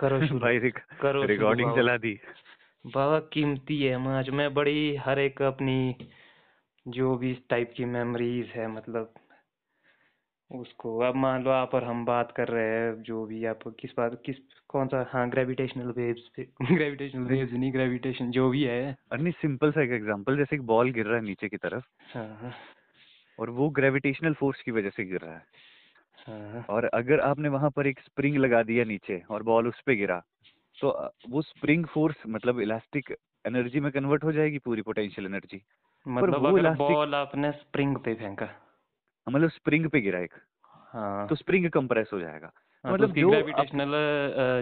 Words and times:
करो 0.00 0.20
शुरू। 0.26 0.38
भाई 0.38 0.58
रिक, 0.58 0.78
करो 1.00 1.22
रिकॉर्डिंग 1.22 1.74
चला 1.76 1.96
दी। 1.96 2.20
बाबा 2.86 3.18
कीमती 3.18 3.82
है 3.82 4.16
आज 4.16 4.30
मैं 4.30 4.54
बड़ी 4.54 4.96
हर 4.96 5.18
एक 5.18 5.42
अपनी 5.42 5.96
जो 6.88 7.16
भी 7.16 7.30
इस 7.30 7.38
टाइप 7.50 7.72
की 7.76 7.84
मेमोरीज 7.84 8.46
है 8.46 8.68
मतलब 8.68 9.14
उसको। 10.50 10.98
अब 10.98 11.14
मान 11.14 11.44
लो 11.44 11.50
आप 11.50 11.74
और 11.74 11.84
हम 11.84 12.04
बात 12.04 12.32
कर 12.36 12.48
रहे 12.48 12.68
हैं 12.68 13.02
जो 13.02 13.26
भी 13.26 13.44
आप 13.44 13.58
किस 13.80 13.90
बात 13.96 14.22
किस 14.26 14.36
कौन 14.68 14.86
सा? 14.86 15.10
हाँ 15.12 15.30
ग्रेविटेशनल 15.30 15.92
वेव्स 15.96 16.28
पे 16.36 16.42
ग्रेविटेशनल 16.62 17.22
वेव्स 17.22 17.52
नहीं 17.52 17.72
ग्रेविटेशन 17.72 18.30
जो 18.30 18.50
भी 18.50 18.62
है। 18.62 18.96
अरे 19.12 19.22
नहीं 19.22 19.32
सिंपल 19.32 19.72
सा 19.72 19.82
एक 19.82 19.90
एग्जांपल 19.90 20.36
जैसे 20.36 20.56
एक 20.56 20.62
बॉल 20.62 20.90
गिर 20.90 21.06
रहा 21.06 21.16
है 21.16 21.22
नीचे 21.22 21.48
की 21.48 21.56
तरफ़ 21.56 21.84
हाँ 22.18 22.38
हाँ। 22.42 22.54
और 23.38 23.50
वो 23.50 23.68
ग्रेविटेशनल 23.70 24.32
फोर्स 24.32 24.62
की 24.62 24.70
वजह 24.70 24.90
से 24.90 25.04
गिर 25.04 25.20
रहा 25.20 25.32
हाँ। 25.32 25.42
और 26.70 26.84
अगर 26.84 27.20
आपने 27.20 27.48
वहाँ 27.48 27.70
पर 27.70 27.86
एक 27.86 28.00
स्प्रिंग 28.00 28.36
लगा 28.36 28.62
दिया 28.62 28.84
नीचे 28.84 29.22
और 29.30 29.42
बॉल 29.42 29.68
उस 29.68 29.80
पर 29.80 29.92
गिरा 29.92 30.22
तो 30.80 31.10
वो 31.28 31.42
स्प्रिंग 31.42 31.86
फोर्स 31.86 32.16
मतलब 32.26 32.60
इलास्टिक 32.60 33.16
एनर्जी 33.46 33.80
में 33.80 33.92
कन्वर्ट 33.92 34.24
हो 34.24 34.32
जाएगी 34.32 34.58
पूरी 34.58 34.82
पोटेंशियल 34.82 35.26
एनर्जी। 35.26 35.62
मतलब 36.08 36.46
वो 36.46 36.58
अगर 36.58 36.70
बॉल 36.70 37.14
आपने 37.14 37.52
स्प्रिंग 37.52 37.96
पे 37.96 38.14
फेंका। 38.14 38.48
मतलब 39.28 39.48
स्प्रिंग 39.48 39.88
पे 39.90 40.00
गिरा 40.00 40.18
एक 40.18 40.34
हाँ। 40.92 41.28
तो 41.28 41.34
स्प्रिंग 41.34 41.70
कंप्रेस 41.70 42.10
हो 42.12 42.20
जाएगा। 42.20 42.46
हाँ 42.46 42.69
मतलब 42.84 43.14
जो 43.14 43.28
ग्रेविटेशनल 43.30 43.92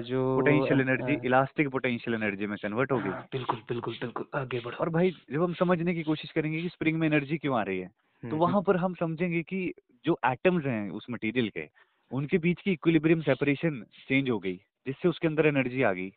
जो 0.02 0.22
potential 0.36 0.80
energy 0.80 1.26
elastic 1.26 1.68
potential 1.68 2.14
energy 2.14 2.46
में 2.46 2.56
कन्वर्ट 2.62 2.92
होगी। 2.92 3.08
हाँ 3.08 3.26
बिल्कुल 3.32 3.62
बिल्कुल 3.68 3.94
बिल्कुल 3.94 4.26
आगे 4.34 4.60
बढ़ो। 4.60 4.76
और 4.76 4.88
भाई 4.88 5.10
जब 5.32 5.42
हम 5.42 5.54
समझने 5.54 5.94
की 5.94 6.02
कोशिश 6.02 6.30
करेंगे 6.30 6.62
कि 6.62 6.68
स्प्रिंग 6.68 6.98
में 6.98 7.06
एनर्जी 7.08 7.38
क्यों 7.38 7.58
आ 7.58 7.62
रही 7.62 7.78
है 7.78 7.86
तो 7.86 8.26
हम्म, 8.26 8.38
वहाँ 8.38 8.62
पर 8.62 8.76
हम 8.76 8.94
समझेंगे 8.94 9.42
कि 9.42 9.72
जो 10.04 10.18
एटम्स 10.26 10.64
हैं 10.66 10.90
उस 10.90 11.06
मटेरियल 11.10 11.48
के 11.48 11.68
उनके 12.10 12.38
बीच 12.38 12.60
की 12.60 12.72
इक्विलिब्रियम 12.72 13.20
सेपरेशन 13.20 13.82
चेंज 14.08 14.30
हो 14.30 14.38
गई 14.38 14.56
जिससे 14.86 15.08
उसके 15.08 15.28
अंदर 15.28 15.46
एनर्जी 15.46 15.82
आ 15.82 15.92
गई। 15.92 16.12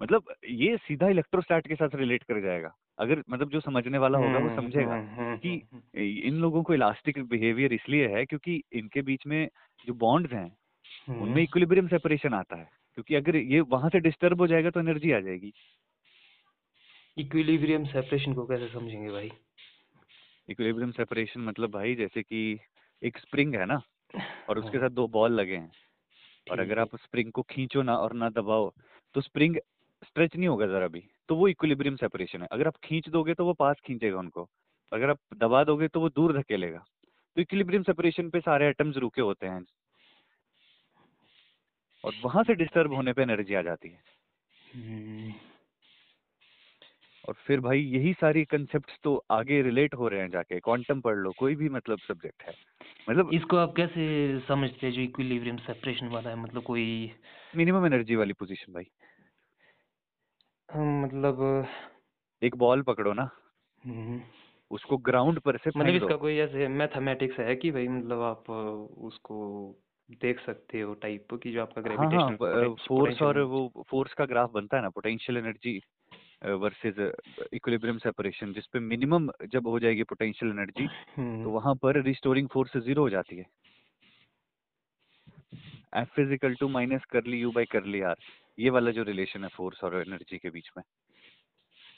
मतलब 0.00 0.32
ये 0.44 0.76
सीधा 0.76 1.08
इलेक्ट्रोस्टैट 1.08 1.66
के 1.66 1.74
साथ 1.74 1.94
रिलेट 1.94 2.22
कर 2.22 2.40
जाएगा। 2.40 2.74
अगर 2.98 3.22
मतलब 3.30 3.50
जो 3.50 3.60
समझने 3.60 3.98
वाला 3.98 4.18
होगा 4.18 4.38
वो 4.38 4.48
हम्म, 4.48 4.56
समझेगा 4.56 4.94
हम्म, 4.94 5.16
हम्म, 5.16 5.36
कि 5.36 6.20
इन 6.20 6.34
लोगों 6.34 6.62
को 6.62 6.74
इलास्टिक 6.74 7.18
बिहेवियर 7.18 7.72
इसलिए 7.72 8.08
है 8.08 8.24
क्योंकि 8.26 8.62
इनके 8.72 9.02
बीच 9.02 9.26
में 9.26 9.48
जो 9.86 9.94
बॉन्ड्स 9.94 10.32
हैं 10.32 10.56
उनमें 11.20 11.42
इक्विलिब्रियम 11.42 11.88
सेपरेशन 11.88 12.34
आता 12.34 12.56
है। 12.56 12.68
क्योंकि 12.94 13.14
अगर 13.14 13.36
ये 13.36 13.60
वहाँ 13.60 13.90
से 13.90 14.00
डिस्टर्ब 14.00 14.40
हो 14.40 14.46
जाएगा 14.46 14.70
तो 14.70 14.80
एनर्जी 14.80 15.12
आ 15.12 15.20
जाएगी। 15.20 15.52
इक्विलिब्रियम 17.18 17.84
सेपरेशन 17.84 18.34
को 18.34 18.46
कैसे 18.46 18.68
समझेंगे 18.68 19.10
भाई? 19.10 19.30
इक्विलिब्रियम 20.48 20.90
सेपरेशन 20.90 21.40
मतलब 21.40 21.70
भाई 21.70 21.94
जैसे 21.94 22.22
कि 22.22 22.58
एक 23.02 23.18
स्प्रिंग 23.18 23.54
है 23.54 23.66
ना 23.66 23.82
और 24.48 24.58
उसके 24.58 24.78
हाँ, 24.78 24.88
साथ 24.88 24.94
दो 24.94 25.08
बॉल 25.08 25.32
लगे 25.32 25.56
हैं। 25.56 25.72
और 26.50 26.60
अगर 26.60 26.78
आप 26.78 26.96
स्प्रिंग 26.96 27.32
को 27.32 27.42
खींचो 27.42 27.82
ना 27.82 27.96
और 27.96 28.12
ना 28.12 28.28
दबाओ 28.30 28.72
तो 29.14 29.20
स्प्रिंग 29.20 29.56
स्ट्रेच 30.02 30.36
नहीं 30.36 30.48
होगा 30.48 30.66
जरा 30.66 30.88
भी 30.88 31.02
तो 31.28 31.36
वो 31.36 31.48
इक्विलिब्रियम 31.48 31.96
सेपरेशन 31.96 32.42
है। 32.42 32.48
अगर 32.52 32.66
आप 32.66 32.76
खींच 32.84 33.08
दोगे 33.08 33.34
तो 33.34 33.44
वो 33.44 33.52
पास 33.54 33.80
खींचेगा 33.84 34.18
उनको 34.18 34.48
अगर 34.92 35.10
आप 35.10 35.18
दबा 35.36 35.62
दोगे 35.64 35.88
तो 35.88 36.00
वो 36.00 36.08
दूर 36.08 36.38
धकेलेगा। 36.38 36.78
तो 37.36 37.40
इक्विलिब्रियम 37.40 37.82
सेपरेशन 37.82 38.28
पे 38.30 38.40
सारे 38.40 38.68
एटम्स 38.68 38.96
रुके 38.96 39.22
होते 39.22 39.46
हैं। 39.46 39.64
और 42.04 42.12
वहाँ 42.24 42.42
से 42.44 42.54
डिस्टर्ब 42.54 42.94
होने 42.94 43.12
पे 43.12 43.22
एनर्जी 43.22 43.54
आ 43.54 43.62
जाती 43.62 43.88
है। 43.88 44.02
हम्म, 44.74 45.32
और 47.24 47.34
फिर 47.38 47.60
भाई 47.60 47.80
यही 47.80 48.12
सारी 48.12 48.44
कंसेप्ट 48.44 48.90
तो 49.04 49.14
आगे 49.30 49.60
रिलेट 49.62 49.94
हो 49.94 50.08
रहे 50.08 50.20
हैं 50.20 50.30
जाके 50.30 50.58
क्वांटम 50.60 51.00
पढ़ 51.00 51.16
लो 51.16 51.32
कोई 51.38 51.54
भी 51.56 51.68
मतलब 51.68 51.98
सब्जेक्ट 51.98 52.42
है। 52.42 52.54
मतलब 53.10 53.30
इसको 53.34 53.56
आप 53.56 53.74
कैसे 53.76 54.04
समझते 54.40 54.86
हैं 54.86 54.92
जो 54.94 55.00
इक्विलिब्रियम 55.00 55.56
सेपरेशन 55.58 56.08
वाला 56.08 56.30
है? 56.30 56.36
मतलब 56.36 56.62
कोई 56.62 57.12
मिनिमम 57.56 57.86
एनर्जी 57.86 58.16
वाली 58.16 58.32
पोजीशन 58.32 58.72
भाई। 58.72 58.88
हम 60.68 61.02
मतलब 61.02 61.66
एक 62.42 62.56
बॉल 62.56 62.82
पकड़ो 62.82 63.12
ना। 63.12 63.30
हम्म, 63.86 64.20
उसको 64.70 64.96
ग्राउंड 64.96 65.40
पर 65.40 65.56
से 65.56 65.70
मतलब 65.76 65.94
इसका 65.94 66.16
कोई 66.16 66.36
ऐसे 66.38 66.68
मैथमेटिक्स 66.68 67.38
है 67.38 67.56
कि 67.56 67.70
भाई 67.70 67.88
मतलब 67.88 68.20
आप 68.20 68.50
उसको 68.50 69.38
देख 70.10 70.40
सकते 70.40 70.80
हो 70.80 70.94
टाइप 70.94 71.34
की 71.34 71.52
जो 71.52 71.62
आपका 71.62 71.96
हाँ 71.96 72.10
हाँ 72.10 72.76
फोर्स 72.88 73.22
और 73.22 73.38
वो 73.38 73.84
फोर्स 73.90 74.14
का 74.14 74.24
ग्राफ 74.24 74.50
बनता 74.50 74.76
है 74.76 74.82
ना 74.82 74.88
potential 74.88 75.38
energy 75.38 75.80
versus 76.46 76.94
equilibrium 77.52 77.98
separation 77.98 78.52
जिसपे 78.52 78.78
मिनिमम 78.78 79.30
जब 79.52 79.66
हो 79.66 79.78
जाएगी 79.78 80.02
पोटेंशियल 80.02 80.52
एनर्जी 80.52 80.86
तो 81.44 81.50
वहाँ 81.50 81.74
पर 81.74 82.02
रिस्टोरिंग 82.02 82.48
फोर्स 82.48 82.76
ज़ीरो 82.76 83.02
हो 83.02 83.10
जाती 83.10 83.36
है। 83.36 83.44
F 85.92 86.20
is 86.20 86.32
equal 86.32 86.54
to 86.54 86.68
minus 86.68 87.04
curly 87.04 87.40
U 87.40 87.50
by 87.52 87.64
curly 87.64 88.00
R 88.02 88.16
ये 88.58 88.70
वाला 88.70 88.90
जो 88.90 89.02
रिलेशन 89.02 89.44
है 89.44 89.48
फोर्स 89.48 89.84
और 89.84 90.00
एनर्जी 90.02 90.38
के 90.38 90.50
बीच 90.50 90.70
में। 90.76 90.84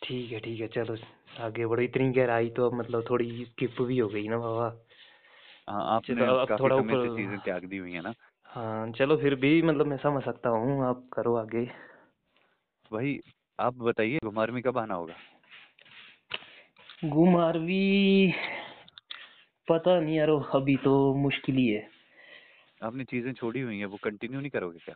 ठीक 0.02 0.32
है 0.32 0.38
ठीक 0.40 0.60
है 0.60 0.68
चलो 0.68 0.96
आगे 1.40 1.66
बढ़ो। 1.66 1.82
इतनी 1.82 2.10
गहराई 2.12 2.50
तो 2.50 2.70
अब 2.70 2.74
मतलब 2.74 3.04
थोड़ी 3.10 3.44
स्किप 3.44 3.82
भी 3.82 3.98
हो 3.98 4.08
गई 4.08 4.28
ना 4.28 4.38
बाबा। 4.38 4.68
हाँ 5.68 5.84
आपने 5.96 6.26
काफ़ी 6.48 6.70
समय 6.70 6.96
से 6.96 7.08
चीज़ें 7.08 7.38
त्याग 7.40 7.64
दी 7.64 7.76
हुई 7.76 7.92
है 7.92 8.00
ना। 8.00 8.12
हाँ 8.50 8.90
चलो 8.92 9.16
फिर 9.16 9.34
भी 9.34 9.62
मतलब 9.62 9.86
मैं 9.86 9.96
समझ 9.96 10.22
सकता 10.24 10.48
हूँ 10.48 10.84
आप 10.86 11.08
करो 11.12 11.34
आगे। 11.36 11.64
भाई 12.90 13.18
आप 13.58 13.74
बताइए 13.74 14.18
घुमारवी 14.24 14.60
कब 14.62 14.78
आना 14.78 14.94
होगा? 14.94 15.14
घुमारवी 17.04 18.32
पता 19.68 20.00
नहीं 20.00 20.16
यार 20.16 20.30
अभी 20.54 20.76
तो 20.76 20.92
मुश्किल 21.14 21.56
ही 21.56 21.66
है। 21.68 21.93
आपने 22.84 23.04
चीज़ें 23.04 23.32
छोड़ी 23.32 23.60
हुई 23.60 23.78
हैं 23.78 23.86
वो 23.86 23.98
कंटिन्यू 24.04 24.40
नहीं 24.40 24.50
करोगे 24.50 24.78
क्या? 24.78 24.94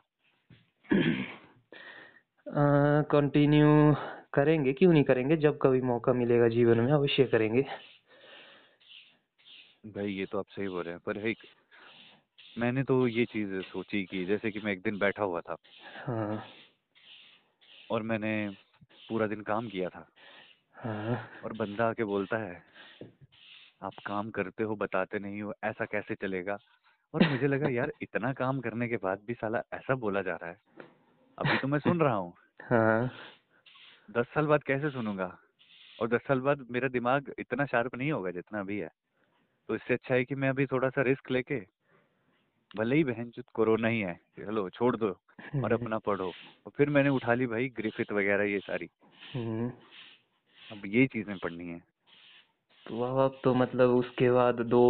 कंटिन्यू 3.11 3.69
करेंगे 4.35 4.73
क्यों 4.73 4.93
नहीं 4.93 5.05
करेंगे? 5.05 5.37
जब 5.37 5.59
कभी 5.63 5.81
मौका 5.83 6.13
मिलेगा 6.13 6.49
जीवन 6.49 6.81
में 6.81 6.93
अवश्य 6.93 7.25
करेंगे। 7.25 7.63
भाई 9.87 10.13
ये 10.13 10.27
तो 10.27 10.39
आप 10.39 10.47
सही 10.49 10.69
बोल 10.69 10.83
रहे 10.85 10.95
हैं 10.95 11.01
पर 11.07 11.19
एक 11.29 11.39
मैंने 12.59 12.83
तो 12.83 13.07
ये 13.09 13.25
चीज़ 13.25 13.61
सोची 13.63 14.03
कि 14.05 14.25
जैसे 14.25 14.51
कि 14.51 14.61
मैं 14.61 14.73
एक 14.73 14.83
दिन 14.83 14.99
बैठा 14.99 15.25
हुआ 15.25 15.41
था। 15.41 15.57
हाँ। 16.07 16.43
और 17.91 18.03
मैंने 18.03 18.33
पूरा 19.09 19.27
दिन 19.27 19.41
काम 19.43 19.69
किया 19.69 19.89
था। 19.89 20.07
हाँ। 20.77 21.29
और 21.45 21.53
बंदा 21.53 21.89
आके 21.89 22.05
बोलता 22.05 22.37
है 22.37 22.63
आप 23.83 23.95
काम 24.07 24.31
करते 24.31 24.65
हो 24.65 24.77
बताते 24.77 25.19
नहीं 25.19 25.43
हो 25.43 25.53
ऐसा 25.65 25.85
कैसे 25.85 26.15
चलेगा? 26.15 26.57
और 27.15 27.29
मुझे 27.31 27.47
लगा 27.47 27.69
यार 27.69 27.93
इतना 28.03 28.33
काम 28.33 28.61
करने 28.61 28.89
के 28.89 28.97
बाद 28.97 29.21
भी 29.27 29.35
साला 29.35 29.63
ऐसा 29.73 29.95
बोला 29.95 30.23
जा 30.23 30.37
रहा 30.37 30.51
है। 30.51 30.57
अभी 31.39 31.59
तो 31.63 31.69
मैं 31.69 31.79
सुन 31.79 32.01
रहा 32.01 32.15
हूँ। 32.15 32.35
हाँ। 32.63 33.11
दस 34.11 34.27
साल 34.27 34.47
बाद 34.47 34.63
कैसे 34.63 34.91
सुनूँगा? 34.91 35.39
और 36.01 36.09
दस 36.09 36.21
साल 36.21 36.41
बाद 36.41 36.67
मेरा 36.71 36.89
दिमाग 36.89 37.35
इतना 37.39 37.67
शार्प 37.67 37.95
नहीं 37.95 38.13
होगा 38.13 38.31
जितना 38.31 38.61
अभी 38.61 38.79
है। 38.79 38.91
तो 39.69 39.75
इससे 39.75 39.95
अच्छा 39.95 40.15
है 40.15 40.25
कि 40.25 40.35
मैं 40.35 40.49
अभी 40.49 40.67
थोड़ा 40.67 40.89
सा 40.89 41.03
रिस्क 41.03 41.31
लेके 41.31 41.67
भले 42.77 42.97
ही 42.97 43.05
बहन 43.05 43.31
चुत 43.31 43.45
कोरोना 43.55 43.89
ही 43.89 44.01
है 44.01 44.15
चलो 44.15 44.71
छोड़ 44.71 44.97
दो 44.97 45.09
और 45.65 45.73
अपना 45.73 45.99
पढ़ो। 45.99 46.33
और 46.67 46.73
फिर 46.77 46.91
मैंने 46.91 47.09
उठा 47.09 47.35
ली 47.35 47.47
भाई 47.47 47.69
ग्रिफिथ 47.69 48.13
वगैरह 48.13 48.45
ये 48.45 48.59
सारी। 48.59 48.89
हम्म, 49.35 49.73
अब 50.73 50.83
ये 50.87 51.07
चीज़ें 51.07 51.39
पढ़नी 51.39 51.69
है। 51.69 51.83
तो 52.89 53.03
अब 53.25 53.41
तो 53.45 53.55
मतलब 53.55 53.91
उसके 53.91 54.31
बाद 54.31 54.61
दो 54.67 54.83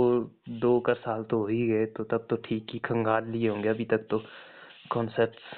दो 0.48 0.78
का 0.81 0.94
साल 0.94 1.22
तो 1.22 1.38
हो 1.38 1.47
ही 1.47 1.66
गए 1.66 1.86
तो 1.86 2.04
तब 2.04 2.26
तो 2.31 2.36
ठीक 2.36 2.66
ही 2.70 2.78
खंगाल 2.78 3.28
लिए 3.28 3.48
होंगे 3.48 3.69
अभी 3.69 3.84
तक 3.84 4.06
तो 4.10 4.22
कॉन्सेप्ट्स 4.91 5.56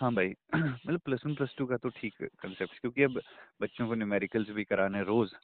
हाँ 0.00 0.12
भाई 0.14 0.28
मतलब 0.54 1.00
प्लस 1.00 1.22
वन 1.26 1.34
प्लस 1.34 1.54
टू 1.58 1.66
का 1.66 1.76
तो 1.76 1.88
ठीक 1.88 2.14
कंसेप्ट 2.22 2.78
क्योंकि 2.80 3.02
अब 3.02 3.20
बच्चों 3.60 3.88
को 3.88 3.94
न्यूमेरिकल्स 3.94 4.50
भी 4.50 4.64
कराने 4.64 5.02
रोज 5.02 5.34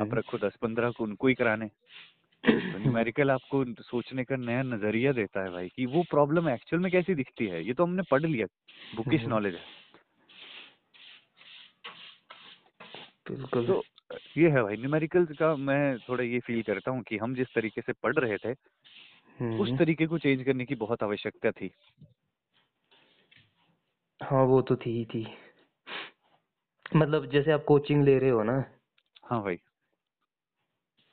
आप 0.00 0.14
रखो 0.14 0.38
दस 0.38 0.56
पंद्रह 0.62 0.90
को 0.90 1.04
उनको 1.04 1.28
ही 1.28 1.34
कराने। 1.34 1.66
तो 2.44 2.78
न्यूमेरिकल 2.78 3.30
आपको 3.30 3.64
सोचने 3.82 4.24
का 4.24 4.36
नया 4.36 4.62
नज़रिया 4.62 5.12
देता 5.12 5.44
है 5.44 5.50
भाई 5.50 5.68
कि 5.68 5.86
वो 5.86 6.02
प्रॉब्लम 6.02 6.48
एक्चुअल 6.48 6.82
में 6.82 6.90
कैसी 6.92 7.14
दिखती 7.14 7.46
है 7.46 7.64
ये 7.66 7.74
तो 7.74 7.82
हमने 7.82 8.02
पढ़ 8.02 8.22
लिया 8.22 8.46
बुकिश 8.96 9.20
हम्म। 9.20 9.30
नॉलेज 9.30 9.54
है। 9.54 9.64
बिल्कुल। 13.30 13.66
तो 13.66 13.82
ये 14.38 14.50
है 14.50 14.62
भाई 14.62 14.76
न्यूमेरिकल्स 14.76 15.36
का 15.38 15.56
मैं 15.56 15.98
थोड़ा 15.98 16.24
ये 16.24 16.40
फील 16.40 16.62
करता 16.62 16.90
हूँ 16.90 17.02
कि 17.02 17.16
हम 17.16 17.34
जिस 17.34 17.46
तरीके 17.54 17.80
से 17.80 17.92
पढ़ 17.92 18.18
रहे 18.18 18.36
थे 18.38 18.54
उस 19.58 19.72
हम्म, 19.72 19.78
तरीके 19.78 20.06
को 20.06 20.18
चेंज 20.18 20.44
करने 20.44 20.64
की 20.64 20.74
बहुत 20.74 21.02
आवश्यकता 21.02 21.50
थी। 21.50 21.70
हाँ 24.20 24.44
वो 24.44 24.62
तो 24.62 24.76
थी 24.76 24.90
ही 24.90 25.04
थी। 25.04 25.26
मतलब 26.96 27.30
जैसे 27.30 27.52
आप 27.52 27.64
कोचिंग 27.68 28.04
ले 28.04 28.18
रहे 28.18 28.30
हो 28.30 28.42
ना? 28.42 28.64
हाँ 29.24 29.42
भाई। 29.42 29.58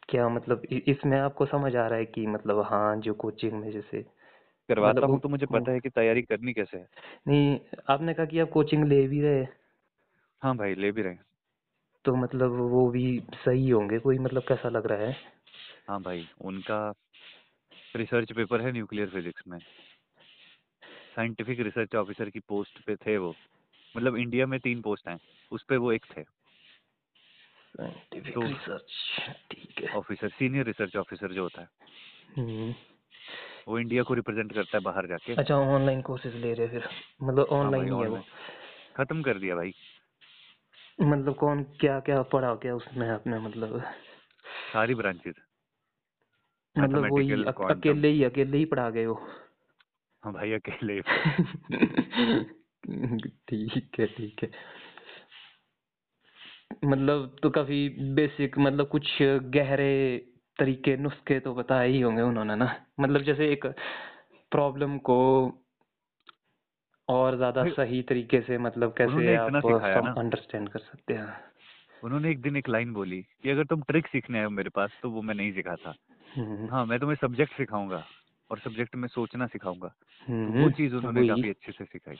क्या 0.10 0.30
मतलब 0.30 0.62
इसमें 0.88 1.20
आपको 1.20 1.46
समझ 1.46 1.76
आ 1.76 1.88
रहा 1.88 2.00
है 2.00 2.06
कि 2.06 2.28
मतलब 2.28 2.62
हाँ 2.62 2.98
जो 2.98 3.14
कोचिंग 3.14 3.54
में 3.54 3.72
जैसे 3.72 4.02
करवाता 4.70 5.06
मतलब 5.06 5.08
हूँ 5.08 5.20
तो 5.20 5.30
मुझे 5.30 5.46
पता 5.46 5.72
है 5.72 5.80
कि 5.80 5.90
तैयारी 5.90 6.22
करनी 6.22 6.54
कैसे 6.54 6.78
है। 6.78 6.88
नहीं 7.28 7.60
आपने 7.90 8.14
कहा 8.14 8.26
कि 8.26 8.40
आप 8.40 8.50
कोचिंग 8.50 8.86
ले 8.86 9.08
भी 9.08 9.22
रहे। 9.22 9.46
हाँ 10.42 10.56
भाई 10.58 10.76
ले 10.76 10.92
भी 10.92 11.02
रहे। 11.02 11.14
हैं 11.14 11.26
तो 12.06 12.16
मतलब 12.16 12.52
वो 12.52 12.90
भी 12.90 13.24
सही 13.34 13.70
होंगे? 13.70 14.00
कोई 14.00 14.18
मतलब 14.18 14.42
कैसा 14.42 14.70
लग 14.70 14.86
रहा 14.86 14.98
है? 14.98 15.18
हाँ 15.90 16.02
भाई 16.02 16.30
उनका 16.42 16.94
रिसर्च 17.96 18.32
पेपर 18.32 18.62
है 18.62 18.72
न्यूक्लियर 18.72 19.10
फिजिक्स 19.10 19.44
में। 19.48 19.60
साइंटिफिक 21.16 21.60
रिसर्च 21.60 21.96
ऑफिसर 21.96 22.30
की 22.30 22.40
पोस्ट 22.40 22.86
पे 22.86 22.96
थे 22.96 23.18
वो। 23.18 23.36
मतलब 23.98 24.16
इंडिया 24.16 24.46
में 24.46 24.60
तीन 24.60 24.82
पोस्ट 24.82 25.08
हैं 25.08 25.20
उस 25.52 25.64
पे 25.64 25.78
वो 25.78 25.92
एक 25.92 26.06
थे। 26.18 26.24
साइंटिफिक 26.24 28.34
तो- 28.34 28.44
रिसर्च 28.44 28.92
ठीक 29.52 29.80
है। 29.80 29.96
ऑफिसर 29.96 30.30
सीनियर 30.30 30.66
रिसर्च 30.66 30.98
ऑफिसर 30.98 31.32
जो 31.32 31.44
होता 31.44 31.62
है। 31.62 31.70
हम्म, 32.38 32.76
वो 33.68 33.80
इंडिया 33.80 34.04
को 34.04 34.14
रिप्रेजेंट 34.14 34.54
करता 34.54 34.78
है 34.78 34.82
बाहर 34.82 35.08
जाके। 35.08 35.34
अच्छा 35.34 35.56
ऑनलाइन 35.56 36.02
कोर्सेज 36.02 36.36
ले 36.36 36.54
रहे 36.54 36.68
फिर। 36.68 36.90
मतलब 37.24 37.48
हाँ 37.52 37.60
ऑनलाइन 37.60 37.84
ही 37.84 37.90
है 37.90 37.96
वो। 37.96 38.24
खत्म 38.96 39.22
कर 39.22 39.38
दिया 39.38 39.56
भाई। 39.56 39.74
मतलब 41.02 41.36
कौन 41.36 41.64
क्या 41.64 42.00
क्या 42.00 42.22
पढ़ा 42.22 42.56
क्या 42.56 42.76
उसमें 42.76 43.10
आपने 43.10 43.40
मतलब? 43.40 43.82
सारी 44.74 44.96
ब्रांचेस 44.96 45.36
मतलब 46.78 47.14
वही। 47.14 47.44
अकेले 47.44 48.08
ही 48.08 48.24
अकेले 48.24 48.58
ही 48.58 48.66
पढ़ा 48.66 48.90
गए 48.90 49.06
वो 49.06 49.14
हाँ 50.24 50.34
भाई 50.34 50.52
अकेले 50.52 51.02
ठीक 53.50 54.00
है 54.00 54.06
ठीक 54.06 54.44
है। 54.44 54.52
मतलब 56.86 57.36
तो 57.44 57.50
काफ़ी 57.50 57.90
बेसिक 57.90 58.58
मतलब 58.58 58.88
कुछ 58.88 59.18
गहरे 59.22 60.18
तरीके 60.60 60.98
नुस्खे 60.98 61.40
तो 61.40 61.54
बताए 61.54 61.90
ही 61.90 62.02
होंगे 62.02 62.22
उन्होंने 62.22 62.56
ना? 62.56 62.86
मतलब 63.00 63.22
जैसे 63.22 63.52
एक 63.52 63.66
प्रॉब्लम 64.52 64.98
को 64.98 65.18
और 67.10 67.36
ज़्यादा 67.38 67.64
सही 67.64 68.02
तरीके 68.02 68.42
से 68.42 68.58
मतलब 68.58 68.94
कैसे 68.98 69.36
आप 69.36 70.18
अंडरस्टैंड 70.18 70.70
कर 70.70 70.80
सकते 70.80 71.14
हैं। 71.14 71.34
उन्होंने 72.04 72.32
एक 72.32 72.42
दिन 72.42 72.56
एक 72.56 72.70
लाइन 72.70 72.94
बोली 72.94 73.22
कि 73.22 73.50
अगर 73.50 73.64
तुम 73.64 73.82
ट्रिक 73.82 74.08
सीखने 74.08 74.38
आए 74.40 74.44
हो 74.44 74.50
मेरे 74.50 74.70
पास 74.70 75.00
तो 75.04 75.10
वो 75.10 75.22
मैं 75.22 75.36
नहीं 75.36 75.54
सिखाता 75.54 75.94
हम्म, 76.36 76.68
हाँ 76.72 76.86
मैं 76.86 77.00
तुम्हें 77.00 77.16
सब्जेक्ट 77.16 77.58
सिखाऊँगा 77.58 78.04
और 78.52 78.60
सब्जेक्ट 78.60 78.96
में 78.96 79.08
सोचना 79.08 79.48
सिखाऊँगा। 79.48 79.88
तो 79.88 80.32
हम्म, 80.34 80.64
वो 80.64 80.70
चीज़ 80.70 80.96
उन्होंने 80.96 81.28
काफ़ी 81.28 81.50
अच्छे 81.50 81.72
से 81.72 81.86
सिखाई। 81.86 82.16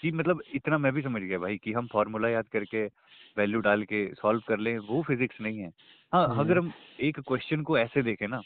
कि 0.00 0.10
मतलब 0.12 0.42
इतना 0.54 0.78
मैं 0.78 0.92
भी 0.92 1.02
समझ 1.02 1.22
गया 1.22 1.38
भाई 1.38 1.56
कि 1.56 1.72
हम 1.72 1.86
फॉर्मूला 1.86 2.28
याद 2.28 2.48
करके 2.48 2.84
वैल्यू 3.36 3.60
डाल 3.60 3.82
के 3.82 4.14
सॉल्व 4.14 4.40
कर 4.48 4.58
लें 4.58 4.78
वो 4.78 5.02
फिजिक्स 5.02 5.40
नहीं 5.40 5.58
है। 5.58 5.70
हाँ 6.12 6.26
हम्म। 6.28 6.40
अगर 6.40 6.58
हम 6.58 6.72
एक 7.00 7.20
क्वेश्चन 7.20 7.62
को 7.62 7.78
ऐसे 7.78 8.02
देखें 8.02 8.28
ना 8.28 8.40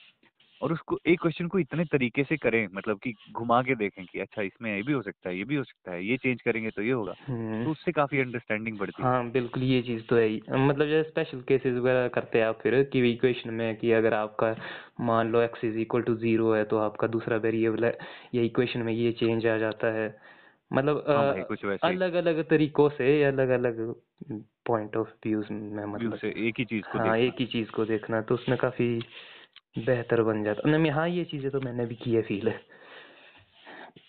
और 0.65 0.73
उसको 0.73 0.99
एक 1.07 1.21
क्वेश्चन 1.21 1.47
को 1.47 1.59
इतने 1.59 1.85
तरीके 1.85 2.25
से 2.25 2.37
करें 2.37 2.69
मतलब 2.75 2.99
कि 2.99 3.15
घुमा 3.33 3.63
के 3.63 3.75
देखें 3.75 4.05
कि 4.05 4.21
अच्छा 4.21 4.43
इसमें 4.43 4.77
ये 4.77 4.83
भी 4.83 4.93
हो 4.93 5.03
सकता 5.03 5.29
है 5.29 5.39
ये 5.39 5.45
भी 5.45 5.57
हो 5.57 5.65
सकता 5.65 5.93
है 5.93 6.05
ये 6.05 6.17
चेंज 6.17 6.43
करेंगे 6.43 6.71
तो 6.71 6.83
ये 6.83 6.91
होगा। 6.91 7.15
हम्म, 7.29 7.65
तो 7.65 7.71
उससे 7.71 7.93
काफ़ी 7.93 8.21
अंडरस्टैंडिंग 8.21 8.79
बढ़ती 8.79 9.03
है। 9.03 9.09
हाँ 9.09 9.31
बिल्कुल 9.31 9.63
ये 9.63 9.83
चीज़ 9.83 10.03
तो 10.03 10.17
है 10.17 10.27
ही। 10.27 10.41
मतलब 10.51 10.87
जैसे 10.87 11.11
स्पेशल 11.11 11.41
केसेस 11.41 11.77
वगैरह 11.79 12.09
करते 12.09 12.39
हैं 12.39 12.47
आप 12.47 12.59
फिर 12.63 12.83
कि 12.83 13.11
इक्वेशन 13.13 13.51
में 13.51 13.77
कि 13.77 13.93
अगर 13.93 14.15
आपका 14.15 14.57
मान 15.01 15.33
लो 15.33 15.47
x 15.47 15.65
is 15.65 15.79
equal 15.79 16.03
to 16.03 16.15
zero 16.15 16.53
है 16.55 16.65
तो 16.65 16.79
आपका 16.79 17.07
दूसरा 17.07 17.37
वेरिएबल 17.37 17.85
है 17.85 17.99
ये 18.35 18.45
इक्वेशन 18.45 18.83
में 18.83 18.93
ये 18.93 19.13
चेंज 19.13 19.47
आ 19.47 19.59
जाता 19.59 19.93
है। 19.93 20.17
मतलब 20.73 21.05
हाँ 21.09 21.33
अलग 21.83 22.15
अलग 22.15 22.43
तरीकों 22.49 22.89
से 22.89 23.25
अलग 23.25 23.49
अलग 23.49 23.95
पॉइंट 24.67 24.97
ऑफ़ 24.97 25.09
व्यूज़ 25.27 25.53
में 25.53 25.85
मतलब 25.85 26.19
एक 26.25 26.55
ही 26.59 26.65
चीज़ 26.65 26.83
को 26.93 26.99
हाँ 26.99 27.17
एक 27.19 27.35
ही 27.39 27.47
चीज़ 27.47 27.71
को 27.71 27.85
देखना 27.85 28.21
तो 28.21 28.35
उसमें 28.35 28.59
काफ़ी 28.59 29.01
बेहतर 29.79 30.23
बन 30.23 30.45
जाता। 30.45 30.71
नहीं 30.71 30.93
हाँ 30.93 31.09
ये 31.09 31.25
चीज़ें 31.25 31.51
तो 31.51 31.61
मैंने 31.61 31.87
भी 31.87 31.95
की 31.95 32.15
है 32.15 32.23
फील 32.23 32.53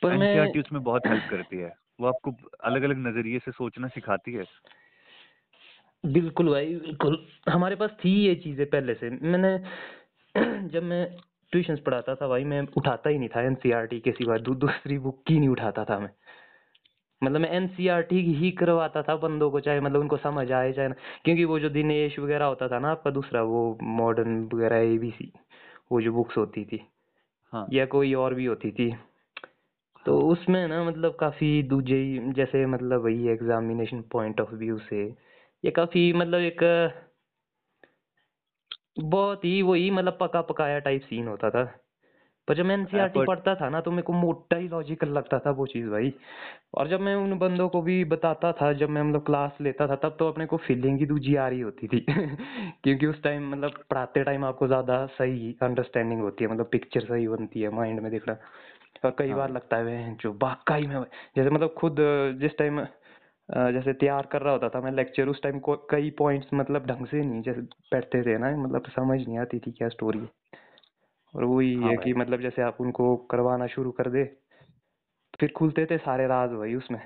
पर 0.02 0.18
मैं 0.18 0.60
उसमें 0.60 0.84
बहुत 0.84 1.02
हेल्प 1.08 1.24
करती 1.30 1.58
है। 1.58 1.74
वो 2.02 2.08
आपको 2.08 2.36
अलग 2.64 2.84
अलग 2.84 2.98
नज़रिए 2.98 3.40
से 3.40 3.52
सोचना 3.52 3.88
सिखाती 3.88 4.34
है। 4.34 4.44
बिल्कुल 6.06 6.50
भाई 6.50 6.76
बिल्कुल। 6.76 7.26
हमारे 7.50 7.76
पास 7.76 7.90
थी 8.06 8.10
ये 8.10 8.36
चीज़ें 8.36 8.66
पहले 8.70 8.94
से। 8.94 9.10
मैंने 9.10 9.58
जब 10.70 10.84
मैं 10.84 11.08
ट्यूशंस 11.52 11.80
पढ़ाता 11.80 12.16
था 12.16 12.28
भाई 12.28 12.44
मैं 12.44 12.62
उठाता 12.78 13.10
ही 13.10 13.18
नहीं 13.18 13.30
था 13.30 13.42
एनसीईआरटी 13.42 14.00
के 14.00 14.12
सिवा 14.12 14.38
दू, 14.38 14.56
दूसरी 14.56 14.98
बुक 14.98 15.24
की 15.28 15.40
नहीं 15.40 15.50
उठाता 15.50 15.86
था 15.86 16.00
मैं। 16.00 16.10
मतलब 17.24 17.42
मैं 17.42 17.50
एनसीईआरटी 17.50 18.34
ही 18.36 18.52
करवाता 18.52 19.02
था 19.02 19.16
बंदों 19.16 19.52
को 19.52 19.60
चाहे 19.60 19.80
मतलब 19.80 20.00
उनको 20.00 20.18
समझ 20.18 20.52
आए 20.52 20.74
चाहे 20.74 20.88
ना। 20.88 20.96
क्योंकि 21.26 21.46
वो 21.46 21.60
जो 21.60 21.70
दिनेश 21.70 22.20
वगैरह 22.20 22.46
होता 22.46 22.68
था 22.68 22.80
ना 22.80 22.92
आपका 22.92 23.12
दूसरा 23.12 23.42
वो 23.42 23.78
मॉडर्न 23.84 24.50
वगैरह 24.54 24.78
एबीसी 24.78 25.32
वो 25.92 26.02
जो 26.02 26.14
बुक्स 26.14 26.38
होती 26.38 26.66
थी। 26.66 26.88
हाँ। 27.54 27.68
या 27.74 27.86
कोई 27.86 28.14
और 28.14 28.34
भी 28.34 28.46
होती 28.46 28.72
थी। 28.72 28.96
तो 30.06 30.20
उसमें 30.20 30.68
ना 30.68 30.84
मतलब 30.84 31.16
काफ़ी 31.16 31.64
दूजे 31.64 31.96
ही 31.96 32.34
जैसे 32.34 32.66
मतलब 32.66 33.04
वही 33.04 33.28
एग्जामिनेशन 33.28 34.02
पॉइंट 34.02 34.42
ऑफ़ 34.42 34.50
व्यू 34.50 34.78
से 34.78 35.16
ये 35.64 35.72
काफ़ी 35.72 36.14
मतलब 36.14 36.40
एक 36.40 36.64
बहुत 39.00 39.46
ही 39.46 39.62
वही 39.62 39.92
मतलब 39.92 40.18
पका 40.22 40.42
पकाया 40.42 40.80
टाइप 40.80 41.02
सीन 41.02 41.28
होता 41.28 41.50
था। 41.50 41.80
पर 42.48 42.56
जब 42.56 42.66
मैं 42.66 42.74
एनसीईआरटी 42.74 43.20
Effort- 43.20 43.28
पढ़ता 43.28 43.56
था 43.56 43.70
ना 43.70 43.82
तो 43.82 43.92
मेरे 43.92 44.02
को 44.02 44.14
मोटा 44.14 44.58
ही 44.58 44.68
लॉजिकल 44.68 45.10
लगता 45.10 45.40
था 45.40 45.52
वो 45.52 45.66
चीज़ 45.66 45.88
भाई। 45.90 46.14
और 46.74 46.88
जब 46.88 47.00
मैं 47.00 47.16
उन 47.16 47.38
बंदों 47.38 47.68
को 47.70 47.82
भी 47.82 48.04
बताता 48.06 48.52
था 48.52 48.72
जब 48.74 48.90
मैं 48.90 49.02
मतलब 49.04 49.24
क्लास 49.26 49.58
लेता 49.62 49.88
था 49.88 49.96
तब 49.96 50.16
तो 50.20 50.28
अपने 50.28 50.46
को 50.46 50.58
फीलिंग 50.58 51.00
ही 51.00 51.06
दूजी 51.06 51.36
आ 51.36 51.48
रही 51.48 51.60
होती 51.62 51.88
थी। 51.88 52.06
क्योंकि 52.84 53.06
उस 53.06 53.22
टाइम 53.24 53.50
मतलब 53.52 53.84
पढ़ाते 53.90 54.24
टाइम 54.24 54.46
आपको 54.46 54.68
ज़्यादा 54.68 55.06
सही 55.06 55.56
अंडरस्टैंडिंग 55.64 56.22
होती 56.22 56.44
है 56.44 56.52
मतलब 56.52 56.70
पिक्चर 56.72 57.02
सही 57.02 57.28
बनती 57.28 57.62
है 57.62 57.70
माइंड 57.70 58.00
में 58.00 58.12
देखना। 58.12 58.38
और 59.06 59.16
कई 59.20 59.30
हाँ। 59.30 59.38
बार 59.38 59.52
लगता 59.52 59.78
है 59.78 59.84
"वे, 59.84 60.16
जो 60.22 60.32
वाकई 60.44 60.88
में 60.88 61.04
जैसे 61.36 61.50
मतलब 61.50 61.74
खुद 61.78 61.96
जिस 62.42 62.58
टाइम 62.58 62.86
जैसे 63.50 63.94
तैयार 63.94 64.26
कर 64.26 64.42
रहा 64.42 64.54
होता 64.54 64.70
था 64.70 64.82
मैं 64.82 64.92
लेक्चर 64.92 65.28
उस 65.28 65.42
टाइम 65.44 65.60
को 65.60 65.76
कई 65.90 66.10
पॉइंट्स 66.12 66.48
मतलब 66.54 66.86
ढंग 66.86 67.06
से 67.08 67.22
नहीं 67.26 67.42
जैसे 67.42 67.62
बैठते 67.92 68.22
थे 68.24 68.38
ना 68.38 68.50
मतलब 68.58 68.84
समझ 68.96 69.20
नहीं 69.28 69.38
आती 69.40 69.60
थी 69.60 69.72
क्या 69.72 69.90
स्टोरी 69.90 70.20
है। 70.20 70.30
और 71.36 71.44
वही 71.44 71.76
हाँ 71.76 71.90
है 71.90 71.96
भाई। 71.98 72.04
कि 72.04 72.14
मतलब 72.14 72.42
जैसे 72.42 72.62
आप 72.62 72.78
उनको 72.82 73.18
करवाना 73.18 73.68
शुरू 73.68 73.92
कर 73.92 74.10
दे 74.10 74.24
फिर 75.40 75.52
खुलते 75.52 75.86
थे 75.86 75.98
सारे 75.98 76.28
राज 76.28 76.50
भाई 76.50 76.76
उसमें। 76.76 77.02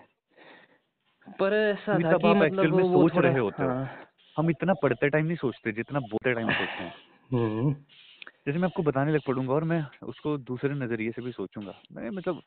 पर 1.40 1.54
ऐसा 1.54 1.86
क्योंकि 1.86 2.04
था 2.04 2.12
तब 2.12 2.22
कि 2.22 2.28
आप 2.28 2.36
मतलब 2.36 2.64
actual 2.64 2.76
में 2.76 2.84
वो 2.84 3.02
सोच 3.04 3.16
थोड़ा 3.16 3.30
रहे 3.30 3.40
होते 3.40 3.64
हो। 3.64 3.70
हाँ। 3.70 4.06
हम 4.38 4.50
इतना 4.50 4.74
पढ़ते 4.74 5.10
टाइम 5.10 5.26
नहीं 5.26 5.38
सोचते 5.38 5.72
जितना 5.72 6.00
बोलते 6.00 6.34
टाइम 6.34 6.48
सोचते 6.50 6.84
हैं। 6.84 6.94
हम्म। 7.34 7.74
जैसे 8.48 8.60
मैं 8.60 8.66
आपको 8.66 8.84
बताने 8.84 9.12
लग 9.12 9.22
पड़ूँगा 9.22 9.54
और 9.54 9.64
मैं 9.64 9.86
उसको 10.04 10.38
दूसरे 10.38 10.74
नज़रिए 10.74 11.12
से 11.12 11.22
भी 11.22 11.32
सोचूँगा। 11.32 11.82
मैं 11.92 12.10
मतलब 12.10 12.42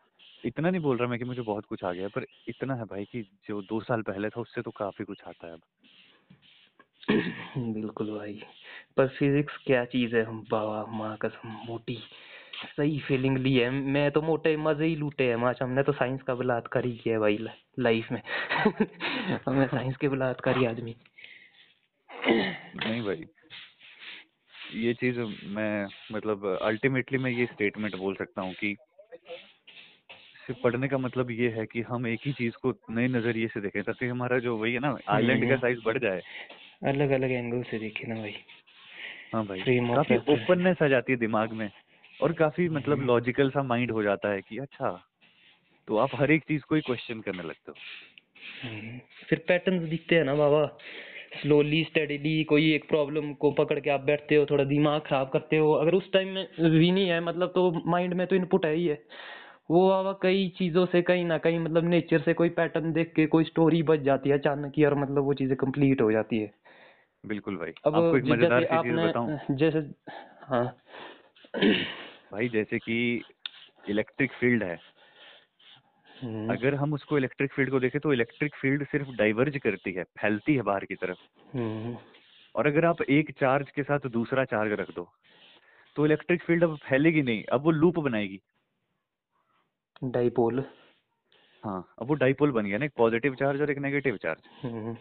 इतना 0.44 0.70
नहीं 0.70 0.80
बोल 0.80 0.96
रहा 0.96 1.08
मैं 1.08 1.18
कि 1.18 1.24
मुझे 1.24 1.42
बहुत 1.42 1.64
कुछ 1.64 1.84
आ 1.84 1.92
गया 1.92 2.02
है, 2.02 2.08
पर 2.08 2.26
इतना 2.48 2.74
है 2.74 2.84
भाई 2.84 3.04
कि 3.04 3.22
जो 3.22 3.62
दो 3.62 3.80
साल 3.80 4.02
पहले 4.02 4.28
था 4.28 4.40
उससे 4.40 4.62
तो 4.62 4.70
काफ़ी 4.70 5.04
कुछ 5.04 5.22
आता 5.26 5.46
है 5.46 5.52
अब। 5.52 5.60
बिल्कुल 7.58 8.10
भाई। 8.18 8.42
पर 8.96 9.08
फिजिक्स 9.08 9.56
क्या 9.66 9.84
चीज़ 9.84 10.16
है 10.16 10.24
हम 10.24 10.46
बाबा 10.50 10.84
माँ 10.86 11.16
कसम 11.16 11.48
मोटी। 11.48 11.98
सही 12.76 12.98
फीलिंग 13.00 13.38
ली 13.38 13.54
है। 13.54 13.70
मैं 13.70 14.10
तो 14.10 14.22
मोटे 14.22 14.56
मज़े 14.56 14.86
ही 14.86 14.96
लूटे 14.96 15.24
हैं 15.24 15.36
माच 15.36 15.62
हमने 15.62 15.82
तो 15.82 15.92
साइंस 15.92 16.22
का 16.22 16.34
बलात्कार 16.34 16.84
ही 16.84 16.96
किया 16.96 17.14
है 17.14 17.20
भाई 17.20 17.38
लाइफ 17.78 18.12
में। 18.12 18.22
हमें 19.48 19.66
साइंस 19.66 19.96
के 19.96 20.08
बलात्कारी 20.08 20.64
आदमी। 20.64 20.96
नहीं 22.76 23.02
भाई। 23.02 23.24
ये 24.74 24.94
चीज़ 24.94 25.20
मैं 25.44 25.88
मतलब 26.12 26.58
अल्टीमेटली 26.62 27.18
मैं 27.18 27.30
ये 27.30 27.46
स्टेटमेंट 27.46 27.96
बोल 27.96 28.14
सकता 28.14 28.42
हूँ 28.42 28.54
कि 28.54 28.76
सिर्फ़ 30.46 30.60
पढ़ने 30.60 30.88
का 30.88 30.98
मतलब 30.98 31.30
ये 31.30 31.48
है 31.48 31.66
कि 31.66 31.82
हम 31.82 32.06
एक 32.06 32.20
ही 32.26 32.32
चीज़ 32.32 32.54
को 32.62 32.74
नए 32.90 33.08
नज़रिए 33.08 33.48
से 33.48 33.60
देखें 33.60 33.82
ताकि 33.82 34.06
हमारा 34.06 34.38
जो 34.38 34.56
वही 34.56 34.72
है 34.72 34.78
ना 34.78 34.98
आइलैंड 35.08 35.42
का 35.42 35.48
हम्म। 35.48 35.60
साइज़ 35.60 35.80
बढ़ 35.84 35.98
जाए। 35.98 36.22
अलग 36.82 37.10
अलग 37.10 37.30
एंगल 37.30 37.62
से 37.62 37.78
देखे 37.78 38.06
ना 38.06 38.14
भाई। 38.14 38.34
हाँ 39.34 39.44
भाई 39.46 39.60
काफ़ी 39.94 40.16
ओपननेस 40.16 40.82
आ 40.82 40.88
जाती 40.88 41.12
है 41.12 41.18
दिमाग 41.18 41.52
में 41.52 41.70
और 42.22 42.32
काफ़ी 42.32 42.68
मतलब 42.68 43.02
लॉजिकल 43.02 43.50
सा 43.50 43.62
माइंड 43.62 43.90
हो 43.90 44.02
जाता 44.02 44.28
है 44.28 44.40
कि 44.40 44.58
अच्छा 44.58 44.90
तो 45.88 45.96
आप 45.96 46.10
हर 46.14 46.30
एक 46.30 46.42
चीज़ 46.42 46.62
को 46.62 46.74
ही 46.74 46.80
क्वेश्चन 46.80 47.20
करने 47.20 47.42
लगते 47.42 47.72
हो। 47.72 47.74
हम्म, 48.62 48.98
फिर 49.28 49.44
पैटर्न्स 49.48 49.82
दिखते 49.82 50.16
हैं 50.16 50.24
ना 50.24 50.34
बाबा। 50.34 50.66
स्लोली 51.42 51.84
स्टडीली 51.84 52.44
कोई 52.44 52.72
एक 52.74 52.88
प्रॉब्लम 52.88 53.32
को 53.32 53.50
पकड़ 53.50 53.80
के 53.80 53.90
आप 53.90 54.00
बैठते 54.00 54.34
हो 54.34 54.46
थोड़ा 54.46 54.64
दिमाग 54.64 55.00
खराब 55.00 55.28
करते 55.28 55.56
हो। 55.56 55.72
अगर 55.72 55.94
उस 55.94 56.12
टाइम 56.12 56.28
में 56.28 56.46
भी 56.60 56.90
नहीं 56.90 57.08
है 57.08 57.20
मतलब 57.20 57.48
तो 57.48 57.82
माइंड 57.86 58.14
में 58.14 58.26
तो 58.26 58.36
इनपुट 58.36 58.66
है 58.66 58.74
ही 58.74 58.86
है। 58.86 59.02
वो 59.70 59.88
बाबा 59.88 60.12
कई 60.22 60.48
चीज़ों 60.48 60.86
से 60.86 61.02
कहीं 61.02 61.24
ना 61.24 61.38
कहीं 61.38 61.58
मतलब 61.58 61.84
नेचर 61.84 62.20
से 62.20 62.34
कोई 62.34 62.48
पैटर्न 62.48 62.92
देख 62.92 63.12
के 63.16 63.26
कोई 63.26 63.44
स्टोरी 63.44 63.82
बच 63.82 64.00
जाती 64.00 64.30
है 64.30 64.38
अचानक 64.38 64.72
ही 64.76 64.84
और 64.84 64.94
मतलब 64.94 65.24
वो 65.24 65.34
चीज़ें 65.34 65.56
कंप्लीट 65.56 66.00
हो 66.00 66.12
जाती 66.12 66.38
है। 66.38 66.50
बिल्कुल 67.24 67.56
भाई। 67.56 67.72
अब 67.86 67.94
आपको 67.94 68.16
एक 68.16 68.24
मज़ेदार 68.24 68.64
सी 68.64 68.76
चीज़ 68.78 68.96
बताऊँ? 68.96 69.56
जैसे 69.56 69.78
हाँ। 70.42 70.64
भाई 72.32 72.48
जैसे 72.48 72.78
कि 72.78 72.96
इलेक्ट्रिक 73.90 74.32
फ़ील्ड 74.32 74.62
है। 74.62 74.78
हम्म, 76.16 76.50
अगर 76.50 76.74
हम 76.74 76.92
उसको 76.92 77.18
इलेक्ट्रिक 77.18 77.52
फ़ील्ड 77.52 77.70
को 77.70 77.80
देखें 77.80 78.00
तो 78.00 78.12
इलेक्ट्रिक 78.12 78.54
फ़ील्ड 78.54 78.84
सिर्फ़ 78.86 79.10
डाइवर्ज 79.10 79.56
करती 79.56 79.92
है 79.92 80.04
फैलती 80.20 80.54
है 80.54 80.62
बाहर 80.62 80.84
की 80.84 80.94
तरफ़। 80.94 81.18
हम्म, 81.56 81.96
और 82.54 82.66
अगर 82.66 82.84
आप 82.84 83.02
एक 83.02 83.30
चार्ज 83.40 83.70
के 83.70 83.82
साथ 83.82 84.08
दूसरा 84.10 84.44
चार्ज 84.44 84.72
रख 84.72 84.90
दो 84.94 85.08
तो 85.96 86.06
इलेक्ट्रिक 86.06 86.42
फ़ील्ड 86.42 86.64
अब 86.64 86.76
फैलेगी 86.84 87.22
नहीं 87.22 87.44
अब 87.52 87.64
वो 87.64 87.70
लूप 87.70 87.98
बनाएगी। 87.98 88.40
डाइपोल। 90.04 90.64
हाँ 91.64 91.80
अब 92.00 92.06
वो 92.06 92.14
डाइपोल 92.14 92.50
बन 92.52 92.66
गया 92.66 92.78
ना 92.78 92.84
एक 92.84 92.92
पॉजिटिव 92.96 93.34
चार्ज 93.34 93.60
और 93.60 93.70
एक 93.70 93.78
नेगेटिव 93.78 94.16
चार्ज। 94.16 94.48
हम्म, 94.62 94.96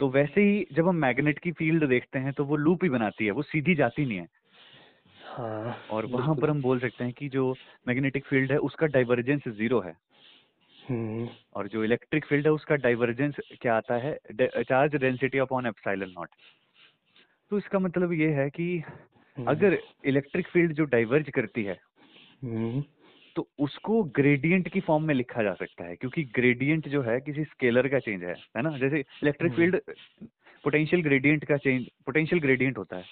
तो 0.00 0.08
वैसे 0.08 0.40
ही 0.40 0.66
जब 0.72 0.88
हम 0.88 0.96
मैग्नेट 0.96 1.38
की 1.38 1.52
फ़ील्ड 1.52 1.84
देखते 1.88 2.18
हैं 2.18 2.32
तो 2.32 2.44
वो 2.44 2.56
लूप 2.56 2.84
ही 2.84 2.88
बनाती 2.90 3.24
है 3.24 3.30
वो 3.30 3.42
सीधी 3.42 3.74
जाती 3.74 4.04
नहीं 4.06 4.18
है। 4.18 4.28
हाँ 5.26 5.76
और 5.90 6.06
वहाँ 6.06 6.34
पर 6.34 6.50
हम 6.50 6.62
बोल 6.62 6.80
सकते 6.80 7.04
हैं 7.04 7.12
कि 7.12 7.28
जो 7.28 7.54
मैग्नेटिक 7.88 8.24
फ़ील्ड 8.24 8.52
है 8.52 8.58
उसका 8.58 8.86
डाइवर्जेंस 8.86 9.48
ज़ीरो 9.48 9.80
है। 9.80 9.96
हम्म। 10.90 11.28
और 11.54 11.68
जो 11.68 11.84
इलेक्ट्रिक 11.84 12.24
फ़ील्ड 12.24 12.46
है 12.46 12.52
उसका 12.52 12.76
डाइवर्जेंस 12.76 13.36
क्या 13.60 13.76
आता 13.76 13.94
है? 13.94 14.18
Charge 14.40 14.96
density 14.96 15.38
upon 15.38 15.66
epsilon 15.66 16.10
naught 16.10 16.28
तो 17.50 17.58
इसका 17.58 17.78
मतलब 17.78 18.12
ये 18.12 18.28
है 18.30 18.48
कि 18.50 18.76
हम्म, 18.78 19.48
अगर 19.48 19.78
इलेक्ट्रिक 20.04 20.46
फ़ील्ड 20.46 20.72
जो 20.72 20.84
डाइवर्ज 20.84 21.30
करती 21.30 21.64
है 21.64 21.78
हम्म। 22.44 22.82
तो 23.36 23.46
उसको 23.58 24.02
ग्रेडियंट 24.16 24.68
की 24.68 24.80
फॉर्म 24.80 25.04
में 25.04 25.14
लिखा 25.14 25.42
जा 25.42 25.54
सकता 25.54 25.84
है 25.84 25.96
क्योंकि 25.96 26.22
ग्रेडियंट 26.24 26.88
जो 26.88 27.02
है 27.02 27.20
किसी 27.20 27.44
स्केलर 27.44 27.88
का 27.88 27.98
चेंज 27.98 28.22
है 28.24 28.34
है 28.56 28.62
ना? 28.62 28.78
जैसे 28.78 28.98
electric 28.98 29.52
hmm. 29.52 29.60
Field 29.62 29.80
potential 30.64 31.02
gradient 31.02 31.44
का 31.44 31.56
चेंज 31.56 31.86
पोटेंशियल 32.06 32.40
ग्रेडियंट 32.40 32.78
होता 32.78 32.96
है। 32.96 33.04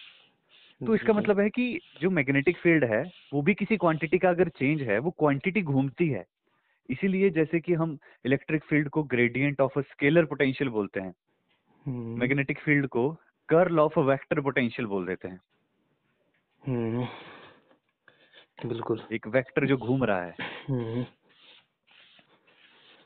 तो 0.81 0.95
इसका 0.95 1.13
मतलब 1.13 1.41
है 1.41 1.49
कि 1.51 1.81
जो 2.01 2.11
मैग्नेटिक 2.11 2.57
फ़ील्ड 2.57 2.85
है 2.85 3.03
वो 3.33 3.43
भी 3.43 3.55
किसी 3.55 3.77
क्वांटिटी 3.77 4.19
का 4.19 4.31
अगर 4.31 4.49
चेंज 4.49 4.83
है 4.83 4.99
वो 4.99 5.11
क्वांटिटी 5.11 5.63
घूमती 5.63 6.09
है। 6.09 6.25
इसीलिए 6.91 7.31
जैसे 7.31 7.61
कि 7.61 7.75
हम 7.75 7.99
इलेक्ट्रिक 8.27 8.65
फ़ील्ड 8.65 8.89
को 8.89 9.03
gradient 9.03 9.61
of 9.61 9.79
a 9.79 9.83
scalar 9.83 10.25
potential 10.25 10.71
बोलते 10.71 11.01
हैं 11.01 11.15
हम्म, 11.87 12.19
मैग्नेटिक 12.21 12.59
फ़ील्ड 12.59 12.87
को 12.87 13.11
curl 13.49 13.79
of 13.81 14.01
a 14.01 14.03
vector 14.03 14.41
potential 14.41 14.87
बोल 14.87 15.07
देते 15.07 15.29
हैं। 15.29 15.41
हम्म। 16.67 17.07
बिल्कुल। 18.67 19.00
एक 19.12 19.27
वेक्टर 19.27 19.67
जो 19.67 19.77
घूम 19.77 20.05
रहा 20.05 20.23
है। 20.23 20.35
हम्म। 20.69 21.05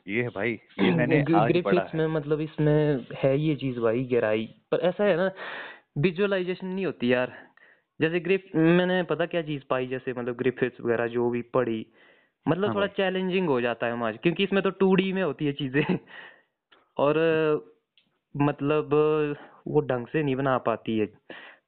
ये 0.09 0.23
है 0.23 0.29
भाई 0.29 0.51
ये 0.79 0.91
मैंने 0.91 1.21
आज 1.35 1.63
पढ़ा 1.65 1.83
है। 1.83 1.99
में 1.99 2.07
मतलब 2.07 2.41
इसमें 2.41 3.07
है 3.15 3.39
ये 3.39 3.55
चीज़ 3.57 3.79
भाई 3.81 4.05
गहराई 4.05 4.55
पर 4.71 4.79
ऐसा 4.79 5.05
है 5.05 5.17
ना 5.17 5.31
विजुअलाइजेशन 5.99 6.67
नहीं 6.67 6.87
होती 6.87 7.13
यार। 7.13 7.33
जैसे 8.01 8.21
ग्रिफ 8.21 8.45
मैंने 8.55 9.03
पता 9.03 9.27
क्या 9.27 9.43
चीज़ 9.43 9.63
पाई 9.71 9.87
जैसे 9.87 10.13
मतलब 10.13 10.37
ग्रिफिथ्स 10.37 10.81
वगैरह 10.81 11.07
जो 11.07 11.31
भी 11.31 11.43
पढ़ी 11.43 11.87
मतलब 12.49 12.67
हाँ 12.67 12.75
थोड़ा 12.75 12.87
चैलेंजिंग 12.87 13.49
हो 13.49 13.61
जाता 13.61 13.87
है 13.87 13.93
हमारे 13.93 14.17
क्योंकि 14.17 14.45
इसमें 14.45 14.63
तो 14.63 14.71
टू 14.71 14.95
डी 14.95 15.13
में 15.13 15.23
होती 15.23 15.47
है 15.47 15.53
चीज़ें। 15.53 15.99
और 16.97 17.17
मतलब 18.37 18.91
वो 19.69 19.81
ढंग 19.81 20.07
से 20.07 20.23
नहीं 20.23 20.37
बना 20.37 20.59
पाती 20.59 20.99
है। 20.99 21.07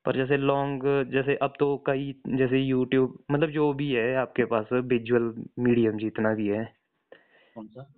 पर 0.04 0.16
जैसे 0.16 0.36
लॉन्ग 0.36 0.82
जैसे 1.12 1.36
अब 1.36 1.54
तो 1.58 1.84
कई 1.86 2.14
जैसे 2.26 2.58
यूट्यूब 2.58 3.24
मतलब 3.30 3.50
जो 3.50 3.72
भी 3.72 3.92
है 3.92 4.14
आपके 4.16 4.44
पास 4.44 4.72
विजुअल 4.72 5.44
मीडियम 5.58 5.98
जितना 5.98 6.34
भी 6.34 6.48
है। 6.48 6.64
कौन 7.54 7.66
सा? 7.66 7.92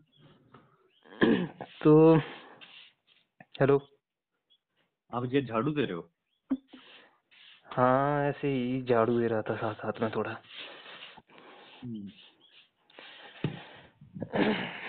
तो 1.85 2.17
हेलो 3.61 3.81
आप 5.13 5.25
ये 5.33 5.43
झाड़ू 5.43 5.73
दे 5.73 5.83
रहे 5.83 5.93
हो? 5.93 6.11
हाँ 7.67 8.29
ऐसे 8.29 8.49
ही 8.49 8.83
झाड़ू 8.83 9.21
दे 9.21 9.27
रहा 9.27 9.43
था 9.43 9.57
साथ 9.57 9.75
साथ 9.75 10.01
में 10.03 10.11
थोड़ा। 10.11 10.37
हम्म। 11.85 12.11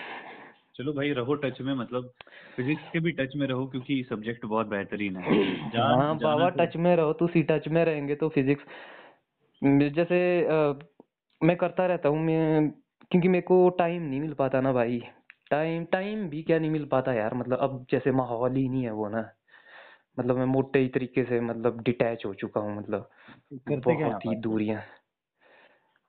चलो 0.78 0.92
भाई 0.92 1.12
रहो 1.12 1.34
टच 1.34 1.60
में 1.60 1.74
मतलब 1.74 2.12
फिजिक्स 2.56 2.90
के 2.92 3.00
भी 3.00 3.10
टच 3.12 3.32
में 3.36 3.46
रहो 3.46 3.66
क्योंकि 3.66 4.06
सब्जेक्ट 4.10 4.46
बहुत 4.46 4.66
बेहतरीन 4.66 5.16
है। 5.16 5.22
हाँ 5.76 6.18
बाबा 6.18 6.50
तो- 6.50 6.60
टच 6.60 6.76
में 6.76 6.96
रहो 6.96 7.12
तो 7.12 7.26
सी 7.26 7.42
टच 7.42 7.68
में 7.68 7.84
रहेंगे 7.84 8.14
तो 8.14 8.28
फिजिक्स 8.28 8.64
जैसे 9.94 10.44
अ, 10.44 10.78
मैं 11.42 11.56
करता 11.56 11.86
रहता 11.86 12.08
हूँ 12.08 12.18
मैं 12.18 12.70
क्योंकि 13.10 13.28
मेरे 13.28 13.42
को 13.42 13.68
टाइम 13.68 14.02
नहीं 14.02 14.20
मिल 14.20 14.32
पाता 14.32 14.60
ना 14.60 14.72
भाई। 14.72 15.02
टाइम 15.50 15.84
टाइम 15.84 16.28
भी 16.28 16.42
क्या 16.42 16.58
नहीं 16.58 16.70
मिल 16.70 16.84
पाता 16.84 17.12
यार 17.12 17.34
मतलब 17.34 17.58
अब 17.58 17.86
जैसे 17.90 18.12
माहौल 18.12 18.56
ही 18.56 18.68
नहीं 18.68 18.82
है 18.82 18.90
वो 18.90 19.08
ना। 19.08 19.30
मतलब 20.18 20.36
मैं 20.36 20.44
मोटे 20.44 20.78
ही 20.78 20.88
तरीके 20.88 21.24
से 21.24 21.40
मतलब 21.40 21.80
डिटैच 21.80 22.26
हो 22.26 22.34
चुका 22.34 22.60
हूँ 22.60 22.76
मतलब 22.76 23.10
बहुत 23.64 24.26
ही? 24.26 24.36
दूरियाँ। 24.36 24.82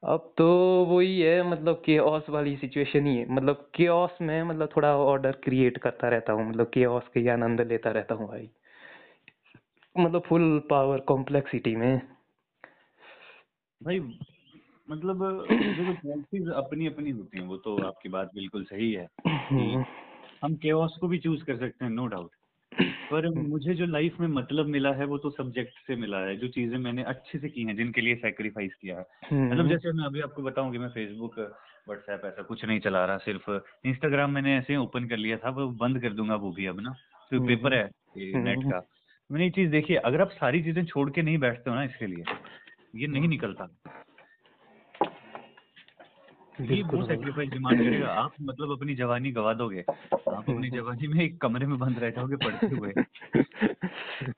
अब 0.03 0.33
तो 0.37 0.45
वही 0.85 1.21
है 1.21 1.51
मतलब 1.51 1.81
केओस 1.85 2.29
वाली 2.29 2.55
सिचुएशन 2.57 3.05
ही 3.05 3.17
है। 3.17 3.31
मतलब 3.31 3.71
केओस 3.75 4.17
में 4.21 4.43
मतलब 4.43 4.69
थोड़ा 4.75 4.95
ऑर्डर 4.97 5.31
क्रिएट 5.31 5.77
करता 5.77 6.09
रहता 6.09 6.33
हूँ। 6.33 6.49
मतलब 6.49 6.71
के 6.73 7.19
ही 7.19 7.27
आनंद 7.27 7.61
लेता 7.61 7.91
रहता 7.91 8.15
हूँ 8.15 8.27
भाई। 8.27 8.49
मतलब 9.95 10.21
फुल 10.21 10.59
पावर 10.69 10.99
कॉम्प्लेक्सिटी 10.99 11.75
में। 11.75 12.01
भाई 13.83 13.99
मतलब 14.89 15.23
देखो 15.51 15.93
चॉइसेस 15.93 16.47
अपनी 16.55 16.87
अपनी 16.87 17.09
होती 17.09 17.39
हैं। 17.39 17.47
वो 17.47 17.57
तो 17.57 17.77
आपकी 17.87 18.09
बात 18.09 18.31
बिल्कुल 18.35 18.63
सही 18.63 18.91
है 18.93 19.07
हम 20.43 20.55
केओस 20.55 20.97
को 21.01 21.07
भी 21.07 21.17
चूज़ 21.19 21.43
कर 21.43 21.57
सकते 21.57 21.85
हैं 21.85 21.91
नो 21.91 22.05
डाउट 22.07 22.31
पर 23.11 23.29
मुझे 23.29 23.73
जो 23.73 23.85
लाइफ 23.85 24.19
में 24.19 24.27
मतलब 24.27 24.65
मिला 24.65 24.91
है 24.91 25.05
वो 25.05 25.17
तो 25.17 25.29
सब्जेक्ट 25.29 25.73
से 25.87 25.95
मिला 25.95 26.17
है 26.17 26.37
जो 26.37 26.47
चीज़ें 26.47 26.77
मैंने 26.77 27.03
अच्छे 27.03 27.39
से 27.39 27.49
की 27.49 27.63
हैं 27.63 27.75
जिनके 27.75 28.01
लिए 28.01 28.15
सेक्रीफाइस 28.15 28.73
किया 28.73 28.95
है। 28.95 29.01
मतलब 29.01 29.59
हम्म, 29.59 29.69
जैसे 29.69 29.91
मैं 29.91 30.05
अभी 30.05 30.21
आपको 30.21 30.43
बताऊँ 30.43 30.71
कि 30.71 30.77
मैं 30.77 30.89
फेसबुक 30.89 31.39
व्हाट्सएप 31.87 32.21
ऐसा 32.25 32.41
कुछ 32.41 32.65
नहीं 32.65 32.79
चला 32.79 33.05
रहा 33.05 33.17
सिर्फ़ 33.17 33.51
इंस्टाग्राम 33.85 34.31
मैंने 34.31 34.57
ऐसे 34.57 34.75
ओपन 34.75 35.07
कर 35.07 35.17
लिया 35.17 35.37
था 35.37 35.49
वो 35.49 35.67
बंद 35.67 36.01
कर 36.01 36.09
दूँगा 36.09 36.35
वो 36.35 36.51
भी 36.51 36.65
अब 36.65 36.79
ना। 36.79 36.89
तो 36.91 37.37
हम्म, 37.37 37.47
पेपर 37.47 37.73
है 37.73 37.83
हम्म, 37.83 38.47
नेट 38.47 38.63
का। 38.63 38.87
मैंने 39.31 39.45
ये 39.45 39.51
चीज़ 39.51 39.71
देखी 39.71 39.93
है 39.93 39.99
अगर 39.99 40.21
आप 40.21 40.29
सारी 40.29 40.63
चीज़ें 40.63 40.85
छोड़ 40.85 41.09
के 41.09 41.21
नहीं 41.21 41.37
बैठते 41.37 41.69
हो 41.69 41.75
ना 41.75 41.83
इसके 41.83 42.07
लिए 42.07 42.23
ये 42.95 43.07
नहीं 43.07 43.27
निकलता। 43.27 43.67
ये 46.61 46.83
वो 46.83 47.07
सेक्रीफाइस 47.07 47.49
डिमांड 47.49 47.79
करेगा। 47.79 48.07
आप 48.07 48.33
मतलब 48.41 48.71
अपनी 48.71 48.95
जवानी 48.95 49.31
गवा 49.31 49.53
दोगे। 49.53 49.85
आप 50.33 50.49
अपनी 50.49 50.69
जवानी 50.75 51.07
में 51.07 51.23
एक 51.25 51.41
कमरे 51.41 51.65
में 51.65 51.79
बंद 51.79 51.99
रह 51.99 52.09
जाओगे 52.09 52.35
पढ़ते 52.35 52.75
हुए। 52.75 52.93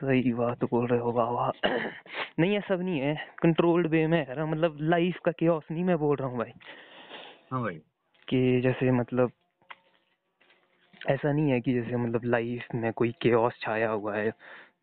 सही 0.00 0.32
बात 0.32 0.64
बोल 0.64 0.86
रहे 0.86 1.00
हो 1.00 1.12
बाबा। 1.12 1.52
नहीं 2.38 2.58
ऐसा 2.58 2.76
नहीं 2.76 3.00
है। 3.00 3.30
कंट्रोल्ड 3.42 3.86
वे 3.86 4.06
में 4.06 4.26
है 4.28 4.50
मतलब 4.50 4.78
लाइफ 4.80 5.18
का 5.28 5.32
नहीं 5.42 5.84
मैं 5.84 5.98
बोल 5.98 6.16
रहा 6.16 6.28
हूँ 6.28 6.38
भाई। 6.38 6.52
हाँ 7.50 7.62
भाई। 7.62 7.80
कि 8.28 8.60
जैसे 8.60 8.90
मतलब 8.90 9.30
ऐसा 11.08 11.32
नहीं 11.32 11.50
है 11.50 11.60
कि 11.60 11.74
जैसे 11.74 11.96
मतलब 11.96 12.20
लाइफ 12.24 12.66
में 12.74 12.92
कोई 12.92 13.12
केओस 13.12 13.52
छाया 13.60 13.90
हुआ 13.90 14.16
है 14.16 14.32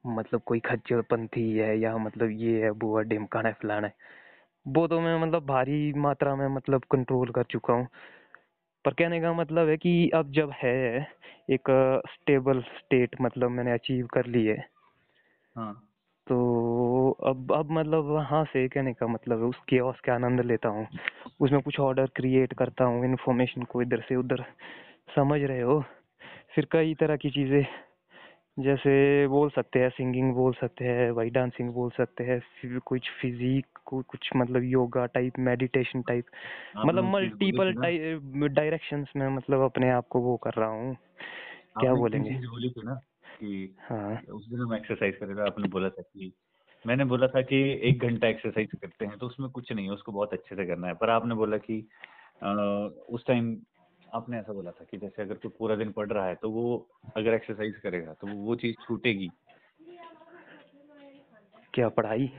मतलब 0.08 0.42
कोई 0.42 0.60
खच्चरपंथी 0.60 1.58
है 1.58 1.80
या 1.80 1.98
मतलब 1.98 2.30
ये 2.32 2.64
है 2.64 2.70
वो 2.70 2.98
है 2.98 3.04
ढिमकाना 3.04 3.50
है 3.50 3.56
फलाना 3.62 3.88
है। 3.88 3.94
वो 4.68 4.88
तो 4.88 5.00
मैं 5.00 5.22
मतलब 5.22 5.46
भारी 5.46 5.94
मात्रा 5.94 6.36
में 6.36 6.48
मतलब 6.48 6.82
कंट्रोल 6.92 7.32
कर 7.32 7.44
चुका 7.44 7.74
हूँ। 7.74 7.88
पर 8.86 8.94
कहने 8.94 9.22
का 9.22 9.34
मतलब 9.34 9.70
है 9.70 9.78
कि 9.78 10.10
अब 10.10 10.32
जब 10.32 10.52
है 10.64 11.08
एक 11.50 11.62
स्टेबल 12.10 12.62
स्टेट 12.62 13.16
मतलब 13.22 13.52
मैंने 13.52 13.72
अचीव 13.72 14.08
कर 14.08 14.26
ली 14.26 14.46
है। 14.46 14.68
हाँ। 15.56 15.88
तो 16.28 17.12
अब 17.26 17.52
अब 17.52 17.72
मतलब 17.72 18.06
वहाँ 18.06 18.44
से 18.46 18.68
कहने 18.68 18.94
का 18.94 19.08
मतलब 19.08 19.38
है 19.38 19.46
उस 19.46 19.56
केओस 19.70 20.00
का 20.00 20.14
आनंद 20.14 20.42
लेता 20.42 20.70
हूँ। 20.70 20.88
उसमें 21.42 21.62
कुछ 21.62 21.80
ऑर्डर 21.80 22.06
क्रिएट 22.06 22.54
करता 22.54 22.84
हूँ 22.84 23.06
इन्फॉर्मेशन 23.06 23.64
को 23.64 23.82
इधर 23.82 24.02
से 24.02 24.16
उधर 24.16 24.44
समझ 25.16 25.42
रहे 25.42 25.62
हो। 25.62 25.84
फिर 26.56 26.68
कई 26.72 26.94
तरह 26.94 27.16
की 27.16 27.30
चीज़ें 27.30 27.66
जैसे 28.60 29.28
बोल 29.28 29.50
सकते 29.50 29.80
हैं 29.80 29.90
सिंगिंग 29.90 30.34
बोल 30.34 30.54
सकते 30.54 30.86
हैं 30.86 31.16
भाई 31.16 31.30
डांसिंग 31.30 31.70
बोल 31.70 31.90
सकते 31.90 32.24
हैं 32.24 32.42
कुछ 32.80 33.10
फिजिक 33.22 33.66
कुछ 33.86 34.30
मतलब 34.36 34.64
योगा 34.64 35.06
टाइप 35.06 35.34
मेडिटेशन 35.40 36.02
टाइप 36.02 36.26
मतलब 36.78 37.04
मल्टीपल 37.04 37.74
थे 37.74 38.48
डायरेक्शंस 38.48 39.08
में 39.16 39.30
मतलब 39.30 39.62
अपने 39.62 39.90
आप 39.90 40.08
को 40.08 40.20
वो 40.20 40.38
कर 40.38 40.52
रहा 40.58 40.70
हूँ। 40.70 40.98
क्या 41.80 41.94
बोलेंगे? 41.94 42.30
बोली 42.30 42.70
थी 42.70 42.82
ना 42.84 42.94
कि 43.40 43.76
हाँ। 43.80 44.22
उस 44.32 44.50
दिन 44.50 44.60
हम 44.60 44.74
एक्सरसाइज 44.74 45.16
कर 45.16 45.26
रहे 45.26 45.36
थे 45.36 45.42
आपने 45.42 45.68
बोला 45.68 45.90
था 45.90 46.02
कि 46.02 46.34
मैंने 46.88 47.06
बोला 47.06 47.28
था 47.28 47.42
कि 47.42 47.80
एक 47.84 48.00
घंटा 48.00 48.28
एक्सरसाइज 48.28 48.70
करते 48.82 49.06
हैं 49.06 49.18
तो 49.18 49.28
उसमें 49.28 49.50
कुछ 49.50 49.72
नहीं 49.72 49.86
है 49.86 49.92
उसको 49.92 50.12
बहुत 50.12 50.34
अच्छे 50.34 50.56
से 50.56 50.66
करना 50.66 50.88
है 50.88 50.94
पर 50.94 51.10
आपने 51.10 51.36
बोला 51.36 51.58
कि 51.58 51.88
अ, 52.42 52.48
उस 53.10 53.26
टाइम 53.28 53.58
आपने 54.14 54.40
ऐसा 54.40 54.54
बोला 54.54 54.72
था 54.72 54.86
कि 54.92 54.98
जैसे 54.98 55.22
अगर 55.22 55.36
कोई 55.36 55.52
पूरा 55.60 55.76
दिन 55.76 55.92
पढ़ 55.92 56.12
रहा 56.12 56.26
है 56.28 56.36
तो 56.36 56.50
वो 56.52 56.88
अगर 57.18 57.34
एक्सरसाइज 57.34 57.78
करेगा 57.78 58.14
तो 58.14 58.28
वो 58.28 58.56
चीज़ 58.56 58.76
छूटेगी। 58.82 59.32
क्या 61.74 61.90
पढ़ाई? 61.90 62.32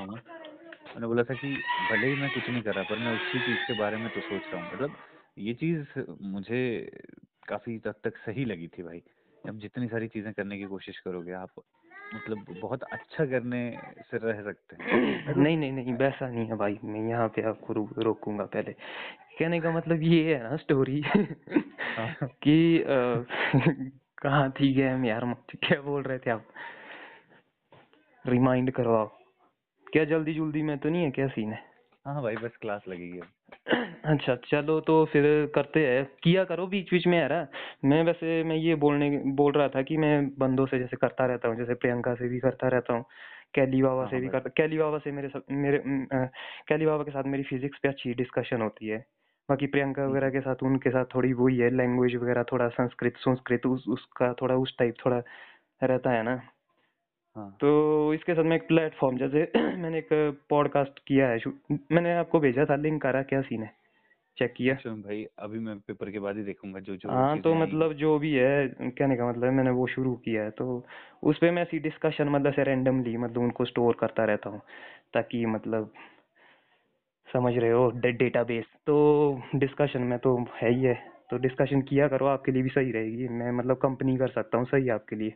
हाँ। 0.00 0.06
मैंने 0.06 1.06
बोला 1.06 1.22
था 1.22 1.34
कि 1.34 1.54
भले 1.90 2.06
ही 2.06 2.14
मैं 2.14 2.30
कुछ 2.30 2.48
नहीं 2.50 2.62
कर 2.62 2.74
रहा 2.74 2.84
पर 2.84 2.98
मैं 2.98 3.10
उसी 3.10 3.40
चीज़ 3.40 3.64
के 3.66 3.72
बारे 3.72 3.96
में 3.96 4.10
तो 4.10 4.20
सोच 4.20 4.48
रहा 4.52 4.60
हूँ। 4.60 4.68
मतलब 4.72 4.96
ये 5.38 5.54
चीज़ 5.54 6.00
मुझे 6.22 6.90
काफ़ी 7.48 7.76
हद 7.86 7.94
तक 8.04 8.16
सही 8.16 8.44
लगी 8.44 8.68
थी 8.68 8.82
भाई। 8.82 9.02
हम 9.48 9.58
जितनी 9.58 9.88
सारी 9.88 10.08
चीज़ें 10.08 10.32
करने 10.32 10.58
की 10.58 10.64
कोशिश 10.64 10.98
करोगे 10.98 11.32
आप 11.32 11.62
मतलब 12.14 12.44
बहुत 12.60 12.82
अच्छा 12.82 13.24
करने 13.24 13.60
से 14.10 14.18
रह 14.18 14.42
सकते 14.42 14.76
हैं। 14.76 15.34
नहीं 15.36 15.56
नहीं 15.56 15.72
नहीं 15.72 15.94
वैसा 15.94 16.28
नहीं 16.28 16.46
है 16.46 16.56
भाई। 16.56 16.78
मैं 16.84 17.08
यहाँ 17.08 17.28
पे 17.28 17.42
आपको 17.42 17.72
रोकूँगा 18.02 18.44
पहले। 18.44 18.74
कहने 19.38 19.60
का 19.60 19.70
मतलब 19.70 20.02
ये 20.02 20.34
है 20.34 20.42
ना 20.42 20.56
स्टोरी 20.56 21.00
हाँ। 21.00 22.28
कि 22.42 22.84
कहाँ 24.22 24.50
थी 24.50 24.72
गेम 24.74 25.04
यार? 25.04 25.34
क्या 25.56 25.80
बोल 25.80 26.02
रहे 26.02 26.18
थे 26.18 26.30
आप? 26.30 26.44
रिमाइंड 28.26 28.70
करवाओ। 28.70 29.06
क्या 29.92 30.04
जल्दी 30.04 30.34
जुल्दी 30.34 30.62
में 30.62 30.76
तो 30.78 30.88
नहीं 30.88 31.02
है? 31.02 31.10
क्या 31.10 31.26
सीन 31.28 31.52
है? 31.52 31.62
हाँ 32.06 32.22
भाई 32.22 32.36
बस 32.36 32.56
क्लास 32.60 32.82
लगेगी 32.88 33.20
अच्छा 34.04 34.34
चलो 34.34 34.80
तो 34.80 35.04
फिर 35.04 35.24
करते 35.54 35.86
हैं। 35.86 36.04
किया 36.22 36.44
करो 36.44 36.66
बीच 36.66 36.90
बीच 36.90 37.06
में 37.06 37.18
यार। 37.18 37.32
मैं 37.84 38.02
वैसे 38.04 38.42
मैं 38.44 38.56
ये 38.56 38.74
बोलने 38.74 39.10
बोल 39.34 39.52
रहा 39.52 39.68
था 39.68 39.82
कि 39.82 39.96
मैं 39.96 40.28
बंदों 40.38 40.66
से 40.66 40.78
जैसे 40.78 40.96
करता 40.96 41.26
रहता 41.26 41.48
हूँ 41.48 41.56
जैसे 41.56 41.74
प्रियंका 41.74 42.14
से 42.14 42.28
भी 42.28 42.38
करता 42.38 42.68
रहता 42.68 42.94
हूँ 42.94 43.04
कैली 43.54 43.82
बाबा 43.82 44.02
हाँ 44.02 44.10
से 44.10 44.20
भी 44.20 44.28
करता 44.28 44.50
कैली 44.56 44.78
बाबा 44.78 44.98
से 44.98 45.12
मेरे 45.12 45.30
मेरे 45.50 45.82
कैली 46.68 46.86
बाबा 46.86 47.04
के 47.04 47.10
साथ 47.10 47.24
मेरी 47.24 47.42
फिजिक्स 47.42 47.78
पे 47.78 47.88
अच्छी 47.88 48.14
डिस्कशन 48.14 48.62
होती 48.62 48.88
है। 48.88 49.04
बाकी 49.48 49.66
प्रियंका। 49.66 50.06
वगैरह 50.06 50.30
के 50.30 50.40
साथ 50.40 50.62
उनके 50.62 50.90
साथ 50.90 51.04
थोड़ी 51.04 51.32
वही 51.32 51.58
है 51.58 51.70
लैंग्वेज 51.70 52.16
वगैरह 52.16 52.42
थोड़ा 52.42 52.68
संस्कृत 52.68 53.14
संस्कृत 53.18 53.66
उस, 53.66 53.84
उसका 53.88 54.32
थोड़ा 54.32 54.54
उस 54.54 54.78
टाइप 54.78 54.94
थोड़ा 55.06 55.22
रहता 55.82 56.10
है 56.10 56.22
ना। 56.22 56.40
हाँ। 57.36 57.56
तो 57.60 58.14
इसके 58.14 58.34
साथ 58.34 58.44
में 58.44 58.56
एक 58.56 58.68
प्लेटफॉर्म 58.68 59.18
जैसे 59.18 59.52
मैंने 59.56 59.98
एक 59.98 60.08
पॉडकास्ट 60.50 60.98
किया 61.06 61.28
है 61.28 61.38
मैंने 61.92 62.14
आपको 62.14 62.40
भेजा 62.40 62.64
था 62.64 62.76
लिंक 62.76 63.02
करा 63.02 63.22
क्या 63.22 63.40
सीन 63.40 63.62
है? 63.62 63.84
चेक 64.38 64.54
किया। 64.56 64.74
अच्छा 64.74 64.90
भाई 64.90 65.26
अभी 65.38 65.58
मैं 65.58 65.78
पेपर 65.78 66.10
के 66.10 66.18
बाद 66.18 66.36
ही 66.36 66.42
देखूँगा 66.42 66.80
जो 66.80 66.96
जो 66.96 67.08
हाँ 67.10 67.38
तो 67.38 67.54
मतलब 67.54 67.92
जो 67.92 68.18
भी 68.18 68.32
है 68.32 68.68
कहने 68.68 69.16
का 69.16 69.28
मतलब 69.28 69.44
है 69.44 69.50
मैंने 69.50 69.70
वो 69.70 69.86
शुरू 69.86 70.14
किया 70.14 70.42
है 70.42 70.50
तो 70.50 70.86
उस 71.22 71.38
पे 71.38 71.50
मैं 71.50 71.62
ऐसी 71.62 71.78
डिस्कशन 71.78 72.28
मतलब 72.28 72.52
से 72.52 72.64
रैंडमली 72.64 73.16
मतलब 73.16 73.38
उनको 73.38 73.64
स्टोर 73.64 73.96
करता 74.00 74.24
रहता 74.24 74.50
हूँ 74.50 74.60
ताकि 75.14 75.46
मतलब 75.46 75.92
समझ 77.34 77.52
रहे 77.58 77.70
हो 77.70 77.88
डेटा 77.90 78.18
डेटाबेस 78.18 78.64
तो 78.86 78.96
डिस्कशन 79.54 80.02
में 80.02 80.18
तो 80.18 80.36
है 80.56 80.70
ही 80.70 80.82
है। 80.82 80.94
तो 81.30 81.36
डिस्कशन 81.38 81.82
किया 81.82 82.08
करो 82.08 82.26
आपके 82.26 82.52
लिए 82.52 82.62
भी 82.62 82.68
सही 82.68 82.90
रहेगी। 82.92 83.28
मैं 83.28 83.50
मतलब 83.52 83.76
कंपनी 83.76 84.16
कर 84.16 84.28
सकता 84.28 84.58
हूँ 84.58 84.66
सही 84.66 84.88
आपके 84.88 85.16
लिए। 85.16 85.34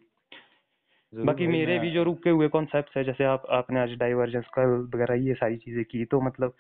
बाकी 1.12 1.46
मेरे 1.46 1.78
भी 1.78 1.90
जो 1.90 2.02
रुके 2.02 2.30
हुए 2.30 2.48
कॉन्सेप्ट्स 2.48 2.96
है 2.96 3.04
जैसे 3.04 3.24
आप 3.24 3.46
आपने 3.50 3.80
आज 3.80 3.94
डाइवर्जेंस 3.98 4.44
कर्व 4.54 4.74
वगैरह 4.94 5.14
ये 5.26 5.34
सारी 5.34 5.56
चीज़ें 5.56 5.84
की 5.84 6.04
तो 6.04 6.20
मतलब 6.20 6.54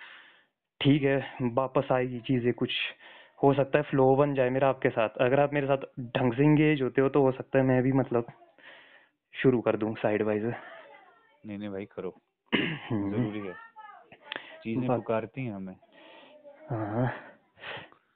ठीक 0.80 1.02
है 1.02 1.18
वापस 1.52 1.92
आएगी 1.92 2.20
चीज़ें 2.20 2.52
कुछ। 2.52 2.70
हो 3.42 3.52
सकता 3.54 3.78
है 3.78 3.84
फ्लो 3.84 4.14
बन 4.16 4.34
जाए 4.34 4.50
मेरा 4.50 4.68
आपके 4.68 4.88
साथ। 4.88 5.08
अगर 5.20 5.40
आप 5.40 5.52
मेरे 5.54 5.66
साथ 5.66 5.86
ढंग 6.16 6.32
से 6.32 6.44
इंगेज 6.44 6.82
होते 6.82 7.00
हो 7.00 7.08
तो 7.08 7.22
हो 7.22 7.32
सकता 7.32 7.58
है 7.58 7.64
मैं 7.64 7.82
भी 7.82 7.92
मतलब 7.92 8.32
शुरू 9.34 9.60
कर 9.60 9.76
दूँ 9.76 9.94
साइड 9.94 10.22
वाइज 10.22 10.44
नहीं 10.44 11.58
नहीं 11.58 11.68
भाई 11.68 11.84
करो। 11.84 12.14
ज़रूरी 12.54 13.40
है। 13.40 13.67
चीज़ें 14.74 14.96
पुकारती 14.96 15.44
हैं 15.44 15.52
हमें। 15.52 15.76
हाँ 16.70 17.12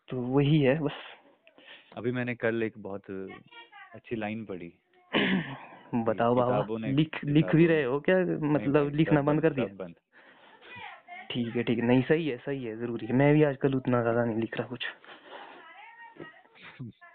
तो 0.09 0.17
वही 0.17 0.61
है 0.61 0.79
बस। 0.79 0.93
अभी 1.97 2.13
मैंने 2.13 2.35
कल 2.35 2.63
एक 2.63 2.73
बहुत 2.79 3.11
अच्छी 3.95 4.17
लाइन 4.17 4.45
पढ़ी। 4.45 4.73
बताओ 6.05 6.35
बाबा 6.35 6.67
लिख 6.87 7.25
लिख 7.25 7.55
भी 7.55 7.67
रहे 7.67 7.85
हो 7.85 8.01
क्या? 8.01 8.17
मतलब 8.53 8.95
लिखना 8.95 9.23
बंद 9.23 9.43
कर 9.43 9.53
दिया? 9.53 9.67
बंद। 9.67 9.95
ठीक 11.31 11.57
है 11.57 11.63
ठीक 11.63 11.79
है। 11.79 11.85
नहीं 11.85 12.03
सही 12.03 12.29
है 12.29 12.37
सही 12.37 12.65
है 12.65 12.77
ज़रूरी 12.77 13.07
है। 13.07 13.13
मैं 13.13 13.35
भी 13.35 13.43
आजकल 13.43 13.75
उतना 13.75 14.03
ज़्यादा 14.03 14.25
नहीं 14.25 14.37
लिख 14.37 14.59
रहा 14.59 14.67
कुछ। 14.67 14.87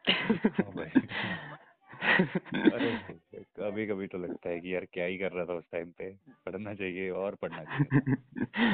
हाँ 0.61 1.57
कभी 3.59 3.85
कभी 3.87 4.07
तो 4.07 4.17
लगता 4.17 4.49
है 4.49 4.59
कि 4.59 4.75
यार 4.75 4.85
क्या 4.93 5.05
ही 5.05 5.17
कर 5.17 5.31
रहा 5.31 5.45
था 5.45 5.53
उस 5.53 5.63
टाइम 5.71 5.91
पे 5.91 6.09
पढ़ना 6.45 6.73
चाहिए 6.73 7.09
और 7.09 7.35
पढ़ना 7.35 7.63
चाहिए। 7.63 8.15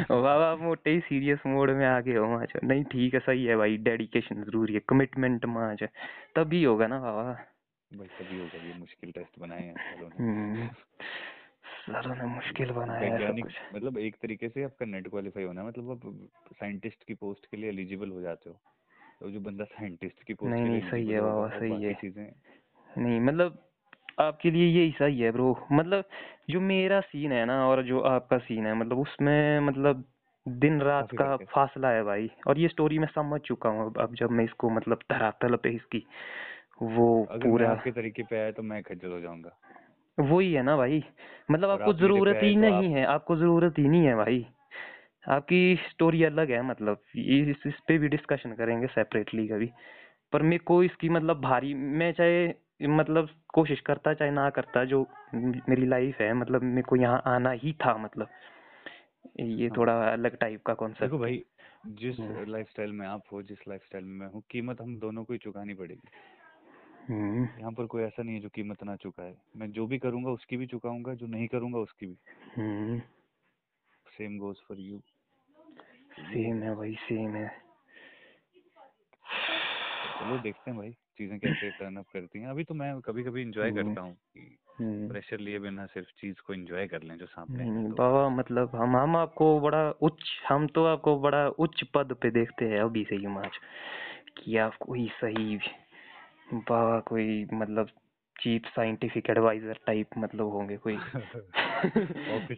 बाबा 0.22 0.56
मोटे 0.56 0.92
ही 0.92 1.00
सीरियस 1.00 1.40
मोड 1.48 1.70
में 1.70 1.86
आ 1.86 2.00
गए 2.00 2.16
हो 2.16 2.38
आज 2.38 2.54
नहीं 2.64 2.84
ठीक 2.84 3.14
है 3.14 3.20
सही 3.20 3.46
है 3.46 3.56
भाई 3.56 3.78
डेडिकेशन 3.78 4.44
ज़रूरी 4.44 4.74
है 4.74 4.80
कमिटमेंट 4.80 5.46
में 5.46 5.62
आज 5.62 5.84
तभी 6.36 6.64
होगा 6.64 6.88
ना 6.88 7.00
बाबा 7.00 7.24
भाई 7.94 8.08
तभी 8.08 8.40
होगा 8.40 8.68
ये 8.68 8.74
मुश्किल 8.80 9.12
टेस्ट 9.12 9.40
बनाए 9.40 9.62
हैं 9.62 9.74
ने। 9.74 10.16
हम्म, 10.24 10.70
ने 11.90 12.26
मुश्किल 12.26 12.72
बनाया 12.72 13.18
है 13.18 13.42
कुछ। 13.42 13.54
मतलब 13.76 13.98
एक 13.98 14.16
तरीके 14.16 14.50
से 14.50 14.64
आपका 14.64 14.86
नेट 14.86 15.08
क्वालिफाई 15.08 15.44
होना 15.44 15.64
मतलब 15.64 15.92
आप 15.92 16.54
साइंटिस्ट 16.54 17.04
की 17.04 17.14
पोस्ट 17.14 17.46
के 17.46 17.58
लिए 17.58 17.70
एलिजिबल 17.70 18.10
हो 18.10 18.22
जाते 18.22 18.50
हो। 18.50 18.60
तो 19.20 19.32
जो 19.32 19.40
बंदा 19.40 19.64
साइंटिस्ट 19.64 20.24
की 20.24 20.34
पोस्ट 20.34 20.54
नहीं 20.54 20.64
के 20.64 20.70
लिए 20.70 20.82
नहीं 20.82 20.92
सही 20.92 21.12
है 21.12 21.22
बाबा 21.22 21.48
सही 21.60 21.84
है। 21.84 21.94
चीज़ें 21.94 22.32
नहीं 22.98 23.20
मतलब 23.20 23.58
आपके 24.20 24.52
लिए 24.52 24.68
यही 24.68 24.92
सही 24.92 25.20
है 25.20 25.32
ब्रो 25.32 25.68
मतलब 25.72 26.04
जो 26.50 26.60
मेरा 26.62 27.00
सीन 27.02 27.32
है 27.32 27.46
ना 27.46 27.68
और 27.68 27.84
जो 27.84 28.00
आपका 28.00 28.38
सीन 28.38 28.66
है 28.68 28.74
मतलब 28.74 29.00
उसमें 29.00 29.60
मतलब 29.60 30.04
दिन 30.48 30.82
रात 30.82 31.12
का 31.18 31.36
फासला 31.46 31.90
है 31.90 32.04
भाई। 32.04 32.30
और 32.48 32.60
ये 32.60 32.68
स्टोरी 32.68 33.00
मैं 33.00 33.08
समझ 33.08 33.40
चुका 33.42 33.70
हूँ 33.70 33.86
अब 33.86 33.98
अब 33.98 34.16
जब 34.16 34.32
मैं 34.32 34.44
इसको 34.46 34.70
मतलब 34.70 35.00
धरातल 35.12 35.56
पे 35.56 35.70
इसकी 35.70 36.06
वो 36.82 37.24
पूरा 37.34 37.72
आपके 37.72 37.92
तरीके 37.92 38.24
पे 38.24 38.40
आया 38.40 38.52
तो 38.52 38.64
मैं 38.64 38.82
खज्जल 38.84 39.12
हो 39.12 39.20
जाऊँगा। 39.20 39.58
वही 40.18 40.54
है 40.54 40.64
ना 40.64 40.76
भाई। 40.78 41.04
मतलब 41.52 41.70
आपको 41.70 41.94
ज़रूरत 41.94 42.40
ही 42.44 42.54
तो 42.54 42.60
नहीं 42.62 42.92
है 42.94 43.06
आपको 43.06 43.36
ज़रूरत 43.36 43.80
ही 43.80 43.88
नहीं 43.88 44.06
है 44.06 44.16
भाई। 44.16 44.46
आपकी 45.30 45.76
स्टोरी 45.90 46.24
अलग 46.24 46.52
है 46.52 46.62
मतलब 46.62 47.02
इस, 47.16 47.56
इस 47.68 47.80
पे 47.88 47.98
भी 47.98 48.08
डिस्कशन 48.08 48.54
करेंगे 48.54 48.88
सेपरेटली 48.88 49.48
कभी। 49.48 49.70
पर 50.34 50.42
मेरे 50.42 50.64
को 50.64 50.84
इसकी 50.84 51.10
मतलब 51.10 51.42
भारी 51.42 51.74
मैं 51.74 52.12
चाहे 52.14 52.48
मतलब 52.82 53.30
कोशिश 53.54 53.80
करता 53.80 54.14
चाहे 54.14 54.32
ना 54.32 54.50
करता 54.50 54.86
जो 54.86 55.08
मेरी 55.36 55.86
लाइफ 55.86 56.22
है 56.22 56.34
मतलब 56.34 56.64
मेरे 56.64 56.82
को 56.82 56.96
यहाँ 56.96 57.24
आना 57.26 57.52
ही 57.52 57.74
था 57.74 57.98
मतलब। 57.98 58.28
ये 59.40 59.68
हाँ। 59.68 59.78
थोड़ा 59.78 60.12
अलग 60.12 60.38
टाइप 60.38 60.64
का 60.66 60.74
देखो 60.74 60.80
कॉन्सेप्ट 60.80 61.14
भाई 61.14 61.46
जिस 61.88 62.20
हम्म। 62.20 62.52
लाइफस्टाइल 62.52 62.92
में 62.92 63.08
आप 63.08 63.24
हो 63.32 63.44
जिस 63.44 63.58
लाइफस्टाइल 63.68 64.04
में 64.04 64.12
मैं 64.12 64.28
हूँ 64.28 64.44
कीमत 64.52 64.82
हम 64.82 65.00
दोनों 65.00 65.24
को 65.24 65.34
ही 65.34 65.40
चुकानी 65.40 65.74
पड़ेगी। 65.74 66.10
हम्म। 67.10 67.60
यहाँ 67.60 67.72
पर 67.72 67.86
कोई 67.86 68.04
ऐसा 68.04 68.24
नहीं 68.24 68.36
है 68.36 68.42
जो 68.42 68.50
कीमत 68.50 68.84
ना 68.84 68.96
चुकाए। 68.96 69.36
मैं 69.58 69.72
जो 69.72 69.88
भी 69.88 69.98
करूँगा 69.98 70.30
उसकी 70.30 70.58
भी 70.58 70.68
चुकाऊँगा 70.68 71.14
जो 71.14 71.28
नहीं 71.28 71.48
करूँगा 71.48 71.80
उसकी 71.80 72.06
भी। 72.06 72.18
हम्म। 72.58 73.00
Same 74.18 74.38
goes 74.38 74.56
for 74.56 74.80
you 74.80 75.00
same 76.20 76.64
है 76.64 76.70
है 76.70 76.76
भाई 76.76 76.96
सेम 76.96 77.36
है। 77.36 77.48
चलो 80.20 80.38
देखते 80.38 80.72
हैं 80.72 80.80
भाई। 80.80 80.96
चीज़ें 81.18 81.40
कैसे 81.40 81.72
टर्न 81.72 81.96
अप 81.96 82.06
करती 82.14 82.40
हैं 82.40 82.48
अभी 82.48 82.64
तो 82.64 82.74
मैं 82.74 83.02
कभी 83.02 83.24
कभी 83.24 83.42
इंजॉय 83.42 83.72
करता 83.72 84.02
हूँ 84.02 84.18
प्रेशर 85.08 85.40
लिए 85.40 85.60
बिना 85.60 85.86
सिर्फ़ 85.86 86.08
चीज़ 86.22 86.36
को 86.48 86.54
एंजॉय 86.54 86.88
कर 86.88 87.04
लें 87.04 87.18
जो 87.18 87.26
सामने 87.26 87.64
है 87.64 87.90
तो 87.90 87.96
बाबा 87.96 88.30
मतलब 88.30 88.76
हम 88.76 88.98
हम 88.98 89.18
आपको 89.18 89.60
बड़ा 89.60 89.92
उच्च 89.92 90.24
हम 90.50 90.68
तो 90.68 90.86
आपको 90.86 91.20
बड़ा 91.20 91.48
उच्च 91.48 91.84
पद 91.84 92.14
पे 92.22 92.32
देखते 92.32 92.66
हैं 92.66 92.80
अभी 92.80 93.04
से 93.10 93.16
ही 93.16 93.26
आज 93.26 93.58
कि 94.38 94.58
आप 94.58 94.76
कोई 94.76 95.08
सही 95.08 95.60
बाबा 96.54 97.00
कोई 97.00 97.48
मतलब 97.54 97.88
चीफ 98.42 98.62
साइंटिफिक 98.66 99.30
एडवाइजर 99.30 99.80
टाइप 99.88 100.08
मतलब 100.18 100.46
होंगे 100.46 100.78
कोई। 100.78 100.98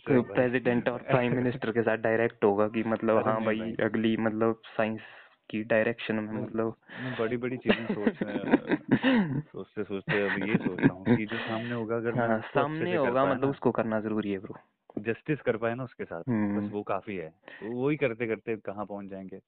प्रेसिडेंट 0.10 0.90
और 0.90 1.00
प्राइम 1.12 1.36
मिनिस्टर 1.36 1.72
के 1.72 1.82
साथ 1.82 1.98
डायरेक्ट 1.98 2.44
होगा 2.44 2.68
कि 2.68 2.84
मतलब 2.84 3.28
हाँ 3.28 3.44
भाई 3.44 3.76
अगली 3.80 4.18
मतलब 4.18 4.62
साइंस 4.66 5.02
की 5.50 5.64
डायरेक्शन 5.64 6.16
में 6.16 6.42
मतलब। 6.44 6.76
बड़ी 7.20 7.38
बड़ी 7.38 7.58
चीज़ें 7.58 7.86
सोच 7.86 8.14
सोचते 9.52 9.84
सोचते 9.84 10.22
अब 10.22 10.48
ये 10.50 10.56
सोच 10.56 10.80
रहा 10.80 10.94
हूँ 10.94 11.16
कि 11.18 11.26
जो 11.26 11.38
सामने 11.38 11.74
होगा 11.74 11.96
अगर 11.96 12.20
हाँ 12.20 12.40
सामने 12.54 12.96
होगा 12.96 13.26
मतलब 13.26 13.50
उसको 13.50 13.72
करना 13.72 14.00
ज़रूरी 14.00 14.32
है 14.32 14.40
ब्रो 14.40 14.56
जस्टिस 15.00 15.42
कर 15.42 15.58
पाए 15.58 15.76
ना 15.76 15.84
उसके 15.84 16.06
साथ 16.06 16.20
बस 16.20 16.30
हम्म। 16.30 16.68
वो 16.70 16.82
काफ़ी 16.84 17.16
है। 17.16 17.30
तो 17.30 17.72
वो 17.72 17.90
ही 17.90 17.96
करते 17.98 18.28
करते 18.28 18.56
कहाँ 18.56 18.86
पहुँच 18.86 19.06
जाएँगे? 19.06 19.40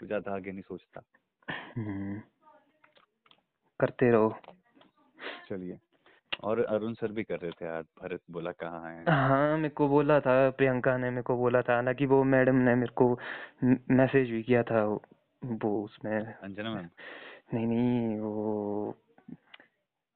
तो 0.00 0.06
ज़्यादा 0.06 0.34
आगे 0.34 0.52
नहीं 0.52 0.62
सोचता। 0.62 1.02
हम्म। 1.76 2.20
करते 3.80 4.10
रहो। 4.10 4.34
चलिए। 5.48 5.78
और 6.42 6.64
अरुण 6.64 6.94
सर 6.94 7.12
भी 7.12 7.22
कर 7.24 7.38
रहे 7.38 7.50
थे 7.50 7.68
आज 7.68 7.84
भरत 8.02 8.20
बोला 8.30 8.52
कहाँ 8.52 8.90
है? 8.90 9.04
हाँ 9.08 9.56
मेरे 9.56 9.68
को 9.68 9.88
बोला 9.88 10.20
था 10.20 10.50
प्रियंका 10.50 10.96
ने 10.96 11.10
मेरे 11.10 11.22
को 11.22 11.36
बोला 11.36 11.62
था 11.62 11.74
हालाँकि 11.74 12.06
वो 12.06 12.22
मैडम 12.24 12.54
ने 12.54 12.74
मेरे 12.74 12.92
को 12.96 13.18
मैसेज 13.90 14.30
भी 14.30 14.42
किया 14.42 14.62
था 14.62 14.84
वो 15.44 15.84
उसमें 15.84 16.34
अंजना 16.34 16.74
मैम? 16.74 16.88
नहीं 17.54 17.66
नहीं 17.66 18.20
वो 18.20 18.96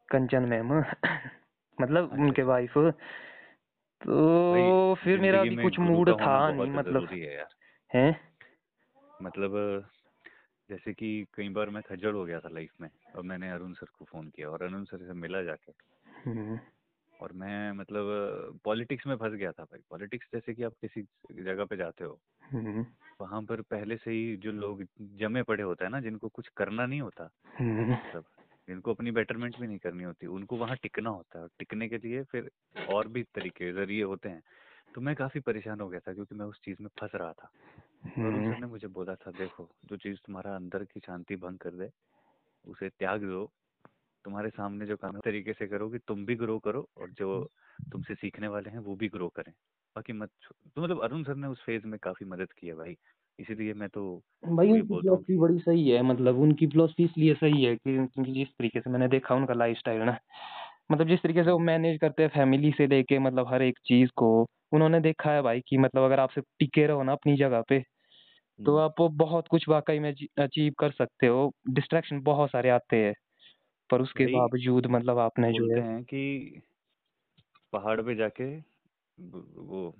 कंचन 0.08 0.42
मैम। 0.42 0.80
मतलब 1.80 2.12
अच्छा 2.12 2.22
उनके 2.22 2.42
अच्छा। 2.42 2.50
वाइफ 2.52 2.78
तो 4.00 4.94
फिर 4.94 5.20
मेरा 5.20 5.40
अभी 5.40 5.56
कुछ 5.56 5.78
मूड 5.78 6.12
था 6.12 6.50
नहीं 6.50 6.70
मतलब 6.70 7.08
है 7.12 7.46
है? 7.94 8.20
मतलब 9.22 9.52
जैसे 10.70 10.92
कि 10.92 11.26
कई 11.34 11.48
बार 11.48 11.70
मैं 11.70 11.82
खज्जल 11.82 12.12
हो 12.12 12.24
गया 12.24 12.40
था 12.40 12.48
लाइफ 12.48 12.72
में 12.80 12.88
और 13.16 13.22
मैंने 13.22 13.50
अरुण 13.50 13.72
सर 13.72 13.86
को 13.98 14.04
फ़ोन 14.04 14.28
किया 14.28 14.48
और 14.48 14.62
अरुण 14.62 14.84
सर 14.84 14.98
से 14.98 15.12
मिला 15.12 15.42
जाके। 15.42 15.72
हम्म, 16.30 16.58
और 17.20 17.32
मैं 17.32 17.72
मतलब 17.72 18.60
पॉलिटिक्स 18.64 19.06
में 19.06 19.16
फंस 19.16 19.32
गया 19.32 19.52
था 19.52 19.64
भाई। 19.64 19.80
पॉलिटिक्स 19.90 20.28
जैसे 20.34 20.54
कि 20.54 20.62
आप 20.62 20.74
किसी 20.82 21.02
जगह 21.32 21.64
पे 21.64 21.76
जाते 21.76 22.04
हो। 22.04 22.18
वहाँ 23.20 23.42
पर 23.42 23.60
पहले 23.62 23.96
से 23.96 24.10
ही 24.10 24.36
जो 24.36 24.52
लोग 24.52 24.82
जमे 25.18 25.42
पड़े 25.42 25.62
होते 25.62 25.84
हैं 25.84 25.90
ना 25.92 26.00
जिनको 26.00 26.28
कुछ 26.28 26.48
करना 26.56 26.86
नहीं 26.86 27.00
होता 27.00 27.24
मतलब 27.94 28.24
जिनको 28.68 28.94
अपनी 28.94 29.10
बेटरमेंट 29.10 29.58
भी 29.58 29.66
नहीं 29.66 29.78
करनी 29.78 30.04
होती 30.04 30.26
उनको 30.26 30.56
वहाँ 30.56 30.76
टिकना 30.76 31.10
होता 31.10 31.38
है। 31.38 31.44
और 31.44 31.50
टिकने 31.58 31.88
के 31.88 31.98
लिए 31.98 32.22
फिर 32.24 32.50
और 32.88 33.08
भी 33.08 33.22
तरीके 33.34 33.72
ज़रिए 33.72 34.02
होते 34.04 34.28
हैं। 34.28 34.42
तो 34.94 35.00
मैं 35.00 35.14
काफ़ी 35.16 35.40
परेशान 35.40 35.80
हो 35.80 35.88
गया 35.88 36.00
था 36.00 36.14
क्योंकि 36.14 36.34
मैं 36.34 36.46
उस 36.46 36.60
चीज़ 36.64 36.82
में 36.82 36.88
फंस 37.00 37.10
रहा 37.14 37.32
था। 37.32 37.50
तो 38.18 38.26
अरुण 38.26 38.40
हम्म, 38.40 38.50
सर 38.50 38.58
ने 38.58 38.66
मुझे 38.66 38.88
बोला 38.88 39.14
था 39.16 39.30
देखो 39.32 39.68
जो 39.86 39.96
चीज़ 39.96 40.18
तुम्हारा 40.26 40.56
अंदर 40.56 40.84
की 40.84 41.00
शांति 41.00 41.36
भंग 41.36 41.58
कर 41.58 41.70
दे 41.70 41.90
उसे 42.64 42.88
त्याग 42.88 43.24
दो 43.24 43.44
तुम्हारे 44.26 44.50
सामने 44.50 44.86
जो 44.86 44.96
काम 44.98 45.14
है, 45.14 45.20
तरीके 45.22 45.52
से 45.54 45.66
करो 45.68 45.90
कि 45.90 45.98
तुम 46.00 46.24
भी 46.26 46.36
ग्रो 46.36 46.58
करो 46.60 46.86
और 46.96 47.10
जो 47.12 47.44
तुमसे 47.92 48.14
सीखने 48.16 48.48
वाले 48.48 48.70
हैं 48.70 48.78
वो 48.80 48.96
भी 48.96 49.08
ग्रो 49.10 49.28
करें। 49.32 49.52
बाकी 49.96 50.12
मत 50.14 50.30
तो 50.66 50.82
मतलब 50.82 51.02
अरुण 51.02 51.22
सर 51.24 51.36
ने 51.36 51.48
उस 51.48 51.62
फ़ेज़ 51.66 51.86
में 51.86 51.98
काफ़ी 52.00 52.26
मदद 52.26 52.52
की 52.52 52.66
है 52.66 52.74
भाई 52.76 52.96
इसीलिए 53.38 53.74
मैं 53.74 53.88
तो 53.90 54.04
भाई 54.50 54.68
उनकी 54.68 54.94
फिलोसफी 54.96 55.36
बड़ी 55.38 55.58
सही 55.60 55.88
है 55.88 56.02
मतलब 56.02 56.38
उनकी 56.40 56.66
फिलोसफी 56.66 57.04
इसलिए 57.04 57.34
सही 57.36 57.62
है 57.64 57.74
कि 57.76 57.96
क्योंकि 58.06 58.32
जिस 58.32 58.48
तरीके 58.50 58.80
से 58.80 58.90
मैंने 58.90 59.08
देखा 59.08 59.34
उनका 59.34 59.54
लाइफस्टाइल 59.54 60.02
ना। 60.02 60.16
मतलब 60.92 61.08
जिस 61.08 61.22
तरीके 61.22 61.44
से 61.44 61.50
वो 61.50 61.58
मैनेज 61.60 61.98
करते 62.00 62.22
हैं 62.22 62.30
फैमिली 62.30 62.72
से 62.72 62.86
लेके 62.86 63.18
मतलब 63.20 63.48
हर 63.48 63.62
एक 63.62 63.78
चीज़ 63.86 64.10
को 64.16 64.30
उन्होंने 64.72 65.00
देखा 65.00 65.32
है 65.32 65.42
भाई 65.42 65.60
कि 65.68 65.78
मतलब 65.78 66.02
अगर 66.04 66.20
आप 66.20 66.30
सिर्फ़ 66.30 66.46
टिके 66.58 66.86
रहो 66.86 67.02
ना 67.02 67.12
अपनी 67.12 67.36
जगह 67.36 67.62
पे 67.68 67.82
तो 68.58 68.76
आप 68.78 69.02
बहुत 69.14 69.48
कुछ 69.48 69.68
वाकई 69.68 69.98
में 70.00 70.12
अचीव 70.40 70.72
कर 70.78 70.90
सकते 70.92 71.26
हो। 71.28 71.52
डिस्ट्रैक्शन 71.70 72.20
बहुत 72.22 72.50
सारे 72.50 72.70
आते 72.70 72.96
हैं। 72.98 73.14
पर 73.90 74.02
उसके 74.02 74.26
भाई 74.26 74.34
बावजूद 74.34 74.86
मतलब 74.88 75.18
आपने 75.20 75.52
जो 75.52 75.66
बोलते 75.66 75.80
है 75.80 75.82
हैं 75.82 76.02
कि 76.04 76.62
पहाड़ 77.72 78.00
पे 78.02 78.14
जाके 78.14 78.44
वो 79.18 79.90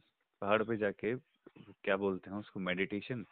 पहाड़ 0.43 0.63
पे 0.65 0.77
जाके 0.77 1.15
क्या 1.17 1.97
बोलते 1.99 2.31
हैं 2.31 2.39
उसको 2.39 2.61
मेडिटेशन 2.63 3.25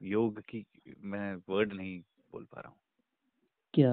योग 0.00 0.40
की 0.48 0.64
मैं 1.06 1.34
वर्ड 1.48 1.72
नहीं 1.72 2.00
बोल 2.32 2.44
पा 2.46 2.60
रहा 2.60 2.68
हूँ। 2.68 2.78
क्या? 3.74 3.92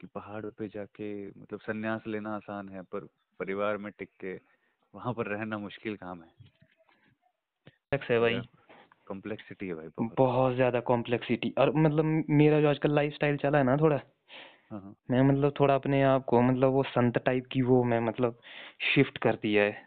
कि 0.00 0.06
पहाड़ 0.08 0.44
पे 0.48 0.68
जाके 0.68 1.08
मतलब 1.32 1.60
संन्यास 1.60 2.06
लेना 2.06 2.34
आसान 2.36 2.68
है 2.68 2.82
पर 2.84 3.04
परिवार 3.40 3.76
में 3.78 3.92
टिक 3.92 4.10
के 4.20 4.34
वहाँ 4.94 5.12
पर 5.14 5.26
रहना 5.28 5.58
मुश्किल 5.58 5.96
काम 5.96 6.22
है। 6.22 6.30
कॉम्प्लेक्स 7.92 8.10
है 8.10 8.18
भाई। 8.20 8.40
कॉम्प्लेक्सिटी 9.06 9.66
है 9.68 9.74
भाई 9.74 9.88
बहुत। 9.90 10.18
बहुत 10.18 10.54
ज़्यादा 10.54 10.80
कॉम्प्लेक्सिटी 10.82 11.52
और 11.58 11.72
मतलब 11.76 12.04
मेरा 12.32 12.60
जो 12.60 12.68
आजकल 12.68 12.94
लाइफस्टाइल 12.94 13.36
चला 13.38 13.58
है 13.58 13.64
ना 13.64 13.76
थोड़ा 13.76 14.00
मैं 14.70 15.22
मतलब 15.22 15.52
थोड़ा 15.60 15.74
अपने 15.74 16.02
आप 16.02 16.24
को 16.24 16.40
मतलब 16.42 16.72
वो 16.72 16.82
संत 16.82 17.18
टाइप 17.18 17.46
की 17.52 17.62
वो 17.62 17.82
मैं 17.84 18.00
मतलब 18.00 18.38
शिफ्ट 18.94 19.18
कर 19.18 19.34
दिया 19.42 19.62
है। 19.62 19.84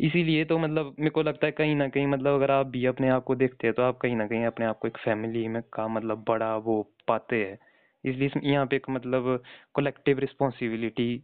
इसीलिए 0.00 0.44
तो 0.44 0.58
मतलब 0.58 0.94
मेरे 0.98 1.10
को 1.10 1.22
लगता 1.22 1.46
है 1.46 1.52
कहीं 1.52 1.74
ना 1.76 1.88
कहीं 1.88 2.06
मतलब 2.06 2.34
अगर 2.34 2.50
आप 2.50 2.66
भी 2.66 2.84
अपने 2.86 3.08
आप 3.08 3.24
को 3.24 3.34
देखते 3.34 3.66
हैं 3.66 3.74
तो 3.74 3.82
आप 3.82 3.98
कहीं 3.98 4.16
ना 4.16 4.26
कहीं 4.26 4.44
अपने 4.46 4.66
आप 4.66 4.78
को 4.78 4.88
एक 4.88 4.98
फैमिली 4.98 5.46
में 5.48 5.62
का 5.72 5.86
मतलब 5.88 6.24
बड़ा 6.28 6.56
वो 6.58 6.82
पाते 7.08 7.44
हैं। 7.44 7.58
इसलिए 8.04 8.30
यहाँ 8.44 8.66
पे 8.66 8.76
एक 8.76 8.86
मतलब 8.90 9.42
कलेक्टिव 9.76 10.18
रिस्पॉन्सिबिलिटी 10.18 11.22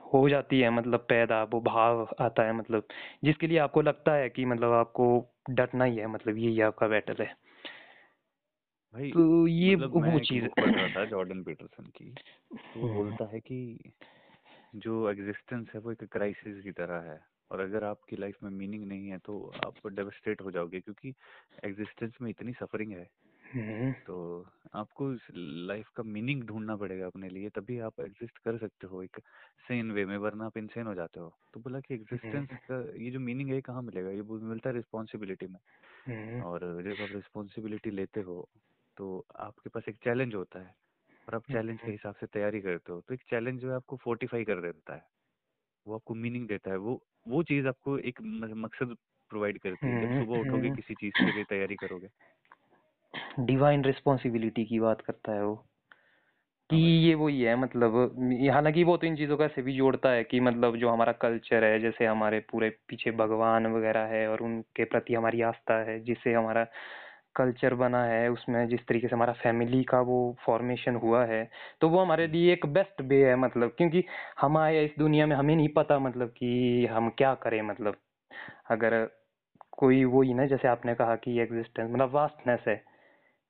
हो 0.00 0.28
जाती 0.28 0.60
है 0.60 0.70
मतलब 0.70 1.06
पैदा, 1.08 1.42
वो 1.44 1.60
भाव 1.60 2.06
आता 2.20 2.42
है 2.42 2.52
मतलब 2.52 2.86
जिसके 3.24 3.46
लिए 3.46 3.58
आपको 3.58 3.82
लगता 3.82 4.14
है 4.14 4.28
कि 4.30 4.44
मतलब 4.44 4.72
आपको 4.72 5.06
डटना 5.50 5.84
ही 5.84 5.96
है 5.96 6.06
मतलब 6.06 6.38
यही 6.38 6.60
आपका 6.60 6.88
बैटल 6.88 7.22
है। 7.22 7.34
भाई 8.92 9.10
तो 9.10 9.46
ये 9.46 9.76
मतलब 9.76 10.12
वो 10.12 10.18
चीज़ 10.18 10.46
पढ़ 10.56 10.70
रहा 10.70 10.88
था 10.88 11.04
जॉर्डन 11.10 11.42
पीटरसन 11.42 11.84
की 11.96 12.10
तो 12.50 12.80
वो 12.80 12.88
बोलता 12.94 13.24
है 13.24 13.40
कि 13.40 13.92
जो 14.74 15.10
एग्जिस्टेंस 15.10 15.68
है 15.74 15.80
वो 15.80 15.92
एक 15.92 16.04
क्राइसिस 16.04 16.62
की 16.62 16.72
तरह 16.72 17.10
है 17.10 17.18
और 17.50 17.60
अगर 17.60 17.84
आपकी 17.84 18.16
लाइफ 18.16 18.36
में 18.42 18.50
मीनिंग 18.50 18.84
नहीं 18.84 19.08
है 19.08 19.18
तो 19.18 19.40
आप 19.66 19.86
डेवस्टेट 19.86 20.40
हो 20.40 20.50
जाओगे 20.50 20.80
क्योंकि 20.80 21.14
एग्जिस्टेंस 21.64 22.12
में 22.22 22.30
इतनी 22.30 22.52
सफरिंग 22.52 22.92
है। 22.92 23.08
तो 24.06 24.14
आपको 24.74 25.10
लाइफ 25.66 25.88
का 25.88 26.02
मीनिंग 26.02 26.42
ढूंढना 26.42 26.76
पड़ेगा 26.76 27.06
अपने 27.06 27.28
लिए 27.28 27.48
तभी 27.48 27.78
आप 27.78 28.00
एग्जिस्ट 28.00 28.38
कर 28.38 28.58
सकते 28.58 28.86
हो 28.86 29.02
एक 29.02 29.20
सेन 29.68 29.90
वे 29.90 30.04
में 30.06 30.16
वरना 30.16 30.46
आप 30.46 30.56
इनसेन 30.58 30.86
हो 30.86 30.94
जाते 30.94 31.20
हो। 31.20 31.32
तो 31.54 31.60
बोला 31.60 31.80
कि 31.80 31.94
एग्जिस्टेंस 31.94 32.48
का 32.70 32.80
ये 33.04 33.10
जो 33.10 33.20
मीनिंग 33.20 33.50
है 33.50 33.60
कहाँ 33.60 33.82
मिलेगा? 33.82 34.10
ये 34.10 34.22
मिलता 34.22 34.70
है 34.70 34.76
रिस्पॉन्सिबिलिटी 34.76 35.46
में। 35.46 35.60
और 36.42 36.60
जब 36.82 37.02
आप 37.02 37.14
रिस्पॉन्सिबिलिटी 37.14 37.90
लेते 37.90 38.20
हो 38.20 38.48
तो 38.96 39.26
आपके 39.36 39.70
पास 39.70 39.84
एक 39.88 39.96
चैलेंज 40.04 40.34
होता 40.34 40.60
है 40.60 40.74
और 41.28 41.34
आप 41.34 41.44
चैलेंज 41.52 41.80
के 41.80 41.90
हम्म, 41.90 41.92
हिसाब 41.92 42.14
से 42.14 42.26
तैयारी 42.26 42.60
करते 42.60 42.92
हो 42.92 43.00
तो 43.00 43.14
एक 43.14 43.22
चैलेंज 43.30 43.60
जो 43.60 43.70
है 43.70 43.76
आपको 43.76 43.96
फोर्टिफाई 43.96 44.44
कर 44.44 44.60
देता 44.62 44.94
है 44.94 45.04
वो 45.86 45.94
आपको 45.94 46.14
मीनिंग 46.14 46.48
देता 46.48 46.70
है 46.70 46.76
वो 46.78 47.00
वो 47.28 47.42
चीज़ 47.44 47.68
आपको 47.68 47.98
एक 48.00 48.20
मकसद 48.56 48.96
प्रोवाइड 49.30 49.58
करती 49.58 49.90
है 49.90 49.98
जब 49.98 50.10
हम्म, 50.10 50.12
सुबह 50.12 50.36
उठोगे 50.36 50.70
हम्म, 50.70 50.70
किसी 50.70 50.94
चीज़ 50.94 51.14
के 51.24 51.32
लिए 51.32 51.44
तैयारी 51.44 51.76
करोगे। 51.76 52.08
डिवाइन 53.40 53.84
रिस्पॉन्सिबिलिटी 53.84 54.64
की 54.64 54.80
बात 54.80 55.00
करता 55.00 55.32
है 55.32 55.44
वो। 55.44 55.56
कि 56.70 56.76
हाँ 56.76 56.92
ये 57.06 57.14
वही 57.14 57.42
है 57.42 57.54
मतलब 57.56 57.94
ये- 58.32 58.52
हालाँकि 58.52 58.84
वो 58.84 58.96
तो 58.96 59.06
इन 59.06 59.16
चीज़ों 59.16 59.36
का 59.36 59.44
ऐसे 59.44 59.62
भी 59.62 59.76
जोड़ता 59.76 60.10
है 60.10 60.24
कि 60.24 60.40
मतलब 60.40 60.76
जो 60.76 60.88
हमारा 60.90 61.12
कल्चर 61.14 61.64
है 61.64 61.78
जैसे 61.80 62.06
हमारे 62.06 62.40
पूरे 62.50 62.70
पीछे 62.88 63.10
भगवान 63.12 63.66
वगैरह 63.66 64.06
है 64.06 64.26
और 64.28 64.42
उनके 64.42 64.84
प्रति 64.84 65.14
हमारी 65.14 65.42
आस्था 65.42 65.78
है 65.82 65.98
जिससे 66.00 66.32
हमारा 66.32 66.66
कल्चर 67.36 67.74
बना 67.74 68.04
है 68.04 68.28
उसमें 68.30 68.66
जिस 68.68 68.80
तरीके 68.86 69.08
से 69.08 69.14
हमारा 69.16 69.32
फैमिली 69.32 69.82
का 69.84 70.00
वो 70.00 70.18
फॉर्मेशन 70.46 70.94
हुआ 70.94 71.24
है 71.24 71.50
तो 71.80 71.88
वो 71.88 72.00
हमारे 72.00 72.24
हम्म, 72.24 72.32
लिए 72.32 72.52
एक 72.52 72.66
बेस्ट 72.66 73.00
वे 73.02 73.24
है 73.28 73.36
मतलब 73.36 73.74
क्योंकि 73.78 74.04
हम 74.40 74.58
आए 74.58 74.84
इस 74.84 74.90
दुनिया 74.98 75.26
में 75.26 75.36
हमें 75.36 75.56
नहीं 75.56 75.68
पता 75.68 75.98
मतलब 75.98 76.28
कि 76.28 76.86
हम 76.86 77.10
क्या 77.10 77.34
करें 77.34 77.60
मतलब। 77.62 77.96
अगर 78.70 79.06
कोई 79.78 80.04
वो 80.04 80.22
ही 80.22 80.34
ना 80.34 80.46
जैसे 80.46 80.68
आपने 80.68 80.94
कहा 80.94 81.16
कि 81.16 81.38
एग्जिस्टेंस 81.40 81.90
मतलब 81.90 82.10
वास्टनेस 82.10 82.64
है 82.68 82.76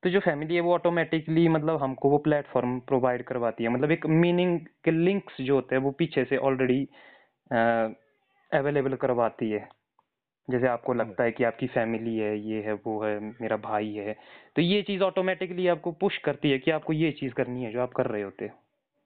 तो 0.03 0.09
जो 0.09 0.19
फैमिली 0.19 0.55
है 0.55 0.61
वो 0.61 0.73
ऑटोमेटिकली 0.73 1.47
मतलब 1.47 1.81
हमको 1.83 2.09
वो 2.09 2.17
प्लेटफॉर्म 2.17 2.79
प्रोवाइड 2.79 3.23
करवाती 3.23 3.63
है। 3.63 3.69
मतलब 3.69 3.91
एक 3.91 4.05
मीनिंग 4.05 4.59
के 4.83 4.91
लिंक्स 4.91 5.41
जो 5.41 5.55
होते 5.55 5.75
हैं 5.75 5.81
वो 5.83 5.91
पीछे 5.91 6.25
से 6.25 6.37
ऑलरेडी 6.37 6.87
अवेलेबल 8.51 8.95
करवाती 8.95 9.49
है। 9.51 9.67
जैसे 10.47 10.67
आपको 10.67 10.93
लगता 10.93 11.23
है। 11.23 11.31
कि 11.31 11.43
आपकी 11.43 11.67
फैमिली 11.67 12.17
है 12.17 12.37
ये 12.39 12.61
है 12.61 12.73
वो 12.85 12.99
है 13.03 13.19
मेरा 13.41 13.57
भाई 13.59 13.91
है 13.97 14.13
तो 14.55 14.61
ये 14.61 14.81
चीज़ 14.81 15.01
ऑटोमेटिकली 15.03 15.67
आपको 15.67 15.91
पुश 16.01 16.17
करती 16.17 16.51
है 16.51 16.57
कि 16.59 16.71
आपको 16.71 16.93
ये 16.93 17.11
चीज़ 17.11 17.33
करनी 17.33 17.63
है 17.63 17.71
जो 17.73 17.81
आप 17.81 17.93
कर 17.93 18.07
रहे 18.07 18.21
होते 18.21 18.45
हो। 18.45 18.59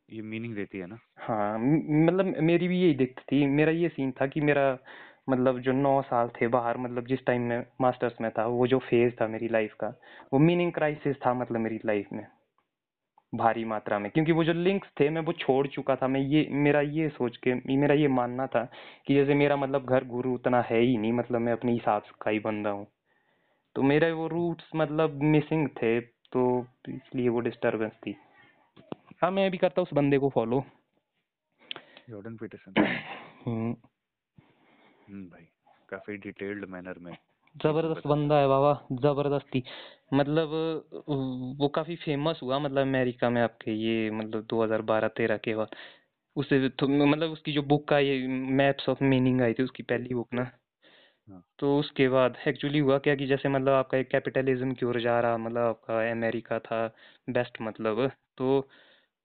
ये 0.10 0.22
मीनिंग 0.24 0.56
देती 0.56 0.78
है 0.80 0.86
ना? 0.88 0.98
हाँ 1.18 1.58
मतलब 1.60 2.34
मेरी 2.42 2.68
भी 2.68 2.82
यही 2.82 2.94
दिक्कत 2.96 3.24
थी 3.24 3.46
मेरा 3.48 3.72
ये 3.74 3.90
सीन 3.90 4.12
था 4.22 4.28
कि 4.28 4.42
मेरा 4.42 4.78
मतलब 5.30 5.60
जो 5.62 5.72
नौ 5.74 6.02
साल 6.02 6.30
थे 6.42 6.48
बाहर 6.48 6.78
मतलब 6.78 7.08
जिस 7.08 7.26
टाइम 7.26 7.42
में 7.42 7.66
मास्टर्स 7.82 8.22
में 8.22 8.30
था 8.32 8.46
वो 8.48 8.68
जो 8.68 8.80
फ़ेज़ 8.82 9.14
था 9.22 9.28
मेरी 9.28 9.48
लाइफ 9.50 9.74
का 9.80 9.88
वो 10.34 10.40
मीनिंग 10.40 10.72
क्राइसिस 10.74 11.16
था 11.26 11.34
मतलब 11.34 11.60
मेरी 11.62 11.80
लाइफ 11.86 12.08
में। 12.14 12.26
भारी 13.36 13.66
मात्रा 13.66 14.00
में। 14.00 14.12
क्योंकि 14.12 14.32
वो 14.32 14.44
जो 14.44 14.54
लिंक्स 14.54 14.88
थे 15.00 15.10
मैं 15.10 15.22
वो 15.22 15.34
छोड़ 15.34 15.68
चुका 15.68 15.96
था। 15.96 16.08
मैं 16.08 16.22
ये 16.22 16.48
मेरा 16.52 16.82
ये 16.82 17.10
सोच 17.10 17.38
के 17.38 17.78
मेरा 17.78 17.96
ये 17.96 18.08
मानना 18.08 18.48
था 18.48 18.72
कि 19.08 19.14
जैसे 19.14 19.34
मेरा 19.34 19.56
मतलब 19.56 19.86
घर 19.86 20.04
गुरु 20.04 20.34
उतना 20.34 20.62
है 20.62 20.80
ही 20.80 20.98
नहीं 20.98 21.14
मतलब 21.14 21.42
मैं 21.42 21.54
अपने 21.54 21.72
हिसाब 21.72 22.02
से 22.02 22.12
का 22.22 22.32
ही 22.32 22.40
बंदा 22.40 22.70
हूँ। 22.70 22.88
तो 23.76 23.82
मेरे 23.82 24.12
वो 24.12 24.28
रूट्स 24.28 24.70
मतलब 24.76 25.20
मिसिंग 25.24 25.68
थे 25.68 26.00
तो 26.02 26.68
इसलिए 26.90 27.30
वो 27.30 27.40
डिस्टरबेंस 27.40 27.92
थी। 27.92 28.16
हाँ 29.22 29.32
मैं 29.32 29.52
भी 29.52 29.58
करता 29.58 29.82
हूँ 29.82 29.88
उस 29.88 29.94
बंदे 29.94 30.18
को 30.18 30.30
फॉलो 30.30 30.64
जॉर्डन 32.10 32.36
पीटरसन 32.36 32.74
हम्म। 33.48 33.74
भाई 35.30 35.44
काफ़ी 35.90 36.18
डिटेल्ड 36.18 36.66
मैनर 36.66 36.96
में 37.00 37.18
ज़बरदस्त 37.56 38.08
बंदा 38.08 38.36
है 38.36 38.42
है 38.42 38.48
बाबा 38.48 38.88
ज़बरदस्ती। 38.92 39.64
मतलब 40.12 40.50
वो 41.60 41.68
काफ़ी 41.76 41.96
फ़ेमस 41.98 42.40
हुआ 42.44 42.60
मतलब 42.60 42.82
अमेरिका 42.82 43.30
में 43.30 43.42
आपके 43.42 43.72
ये 43.74 44.10
मतलब 44.12 44.46
2012-13 44.46 45.38
के 45.38 45.56
बाद। 45.56 45.76
उसे 46.36 46.68
तो 46.72 46.88
मतलब 46.88 47.32
उसकी 47.32 47.54
जो 47.54 47.62
बुक 47.66 47.88
का 47.90 48.00
ये 48.00 48.28
मैप्स 48.28 48.90
ऑफ़ 48.90 49.04
मीनिंग 49.04 49.42
आई 49.42 49.54
थी 49.54 49.64
उसकी 49.64 49.84
पहली 49.84 50.14
बुक 50.16 50.34
ना। 50.34 50.44
हाँ। 51.28 51.44
तो 51.60 51.78
उसके 51.80 52.08
बाद 52.10 52.38
एक्चुअली 52.48 52.80
हुआ 52.80 52.98
क्या 53.00 53.16
कि 53.16 53.26
जैसे 53.28 53.50
मतलब 53.50 53.74
आपका 53.74 53.98
एक 53.98 54.10
कैपिटलिज्म 54.12 54.74
की 54.74 54.86
ओर 54.86 55.00
जा 55.02 55.20
रहा 55.22 55.38
मतलब 55.38 55.62
आपका 55.64 56.00
अमेरिका 56.12 56.60
था 56.60 56.86
बेस्ट 57.30 57.58
मतलब। 57.62 58.10
तो 58.38 58.68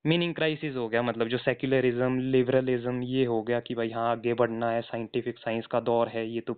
मीनिंग 0.05 0.35
क्राइसिस 0.35 0.77
हो 0.77 0.89
गया 0.89 1.03
मतलब 1.03 1.29
जो 1.29 1.39
सेक्युलरिज्म 1.39 2.19
लिबरलिज्म 2.33 3.03
ये 3.05 3.25
हो 3.27 3.43
गया 3.43 3.61
कि 3.61 3.75
भाई 3.75 3.91
हाँ 3.91 4.11
आगे 4.13 4.35
बढ़ना 4.35 4.71
है 4.71 4.81
साइंटिफिक 4.83 5.39
साइंस 5.39 5.67
का 5.67 5.81
दौर 5.83 6.09
है 6.09 6.27
ये 6.29 6.41
तो 6.43 6.55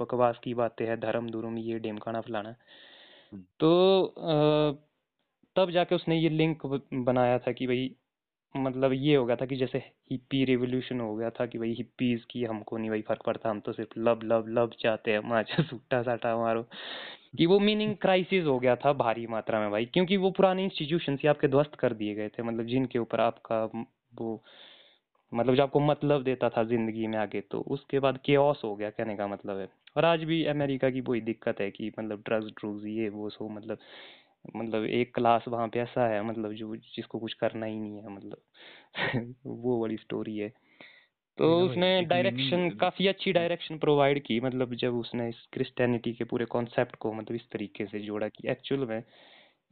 बकवास 0.00 0.38
की 0.44 0.54
बातें 0.54 0.86
हैं 0.86 0.98
धर्म 1.00 1.30
धुर्म 1.30 1.58
ये 1.58 1.78
ढिमकाना 1.80 2.20
फलाना। 2.20 2.54
तो 3.34 4.82
तब 5.56 5.70
जाके 5.70 5.94
उसने 5.94 6.18
ये 6.18 6.28
लिंक 6.28 6.66
बनाया 6.94 7.38
था 7.38 7.52
कि 7.52 7.66
भाई 7.66 7.94
मतलब 8.54 8.92
ये 8.92 9.14
हो 9.16 9.24
गया 9.26 9.36
था 9.36 9.46
कि 9.46 9.56
जैसे 9.56 9.78
हिप्पी 10.10 10.44
रिवॉल्यूशन 10.44 11.00
हो 11.00 11.14
गया 11.16 11.30
था 11.30 11.46
कि 11.46 11.58
भाई 11.58 11.72
हिप्पीज 11.78 12.24
की 12.30 12.44
हमको 12.44 12.76
नहीं 12.76 12.90
भाई 12.90 13.02
फ़र्क 13.02 13.22
पड़ता, 13.26 13.50
हम 13.50 13.60
तो 13.60 13.72
सिर्फ़ 13.72 13.98
लव 14.00 14.20
लव 14.24 14.46
लव 14.48 14.70
चाहते 14.80 15.12
हैं 15.12 15.20
माचा 15.28 15.62
सुट्टा 15.62 16.02
साटा 16.02 16.36
मारो। 16.36 16.62
कि 17.38 17.46
वो 17.46 17.58
मीनिंग 17.60 17.94
क्राइसिस 17.96 18.44
हो 18.44 18.58
गया 18.58 18.76
था 18.76 18.92
भारी 18.92 19.26
मात्रा 19.26 19.60
में 19.60 19.70
भाई, 19.70 19.86
क्योंकि 19.86 20.16
वो 20.16 20.30
पुराने 20.30 20.64
इंस्टीट्यूशन 20.64 21.18
ही 21.22 21.28
आपके 21.28 21.48
ध्वस्त 21.48 21.74
कर 21.80 21.94
दिए 21.94 22.14
गए 22.14 22.28
थे 22.28 22.42
मतलब 22.42 22.66
जिनके 22.66 22.98
ऊपर 22.98 23.20
आपका 23.20 23.64
वो 24.14 24.42
मतलब 25.32 25.54
जो 25.54 25.62
आपको 25.62 25.80
मतलब 25.80 26.22
देता 26.22 26.48
था 26.48 26.62
ज़िंदगी 26.64 27.06
में 27.06 27.18
आगे 27.18 27.40
तो 27.50 27.60
उसके 27.68 27.98
बाद 28.00 28.18
केओस 28.24 28.60
हो 28.64 28.74
गया 28.76 28.90
कहने 28.90 29.16
का 29.16 29.26
मतलब 29.26 29.58
है। 29.58 29.68
और 29.96 30.04
आज 30.04 30.24
भी 30.24 30.44
अमेरिका 30.46 30.90
की 30.90 31.00
वही 31.00 31.20
दिक्कत 31.20 31.60
है 31.60 31.70
कि 31.70 31.92
मतलब 31.98 32.22
ड्रग्स 32.26 32.50
ड्रग्स 32.52 32.84
ये 32.86 33.08
वो 33.08 33.30
सो 33.30 33.48
मतलब 33.48 33.78
मतलब 34.56 34.84
एक 34.84 35.14
क्लास 35.14 35.44
वहाँ 35.48 35.68
पे 35.68 35.80
ऐसा 35.80 36.06
है 36.08 36.22
मतलब 36.22 36.52
जो 36.54 36.76
जिसको 36.76 37.18
कुछ 37.18 37.32
करना 37.34 37.66
ही 37.66 37.78
नहीं 37.80 37.96
है 37.98 38.08
मतलब 38.08 38.42
वो 39.46 39.80
वाली 39.80 39.96
स्टोरी 39.96 40.36
है। 40.38 40.48
तो 41.38 41.46
उसने 41.60 42.02
डायरेक्शन 42.02 42.68
काफ़ी 42.80 43.06
अच्छी 43.08 43.32
डायरेक्शन 43.32 43.78
प्रोवाइड 43.78 44.22
की 44.24 44.40
मतलब 44.40 44.74
जब 44.74 44.94
उसने 44.94 45.28
इस 45.28 45.36
क्रिश्चियनिटी 45.52 46.12
के 46.12 46.24
पूरे 46.24 46.44
कॉन्सेप्ट 46.46 46.96
को 46.96 47.12
मतलब 47.12 47.36
इस 47.36 47.48
तरीके 47.52 47.86
से 47.86 48.00
जोड़ा 48.00 48.28
कि 48.28 48.48
एक्चुअल 48.50 48.86
में 48.86 49.02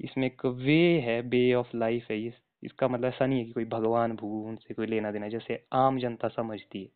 इसमें 0.00 0.26
एक 0.26 0.46
वे 0.58 0.78
है 1.00 1.20
वे 1.22 1.52
ऑफ़ 1.54 1.76
लाइफ 1.76 2.06
है 2.10 2.20
इस 2.26 2.34
इसका 2.64 2.88
मतलब 2.88 3.08
ऐसा 3.08 3.26
नहीं 3.26 3.38
है 3.38 3.44
कि 3.44 3.52
कोई 3.52 3.64
भगवान 3.66 4.12
भगवान 4.16 4.56
से 4.56 4.74
कोई 4.74 4.86
लेना 4.86 5.10
देना, 5.12 5.28
जैसे 5.28 5.64
आम 5.72 5.98
जनता 5.98 6.28
समझती 6.28 6.82
है। 6.82 6.88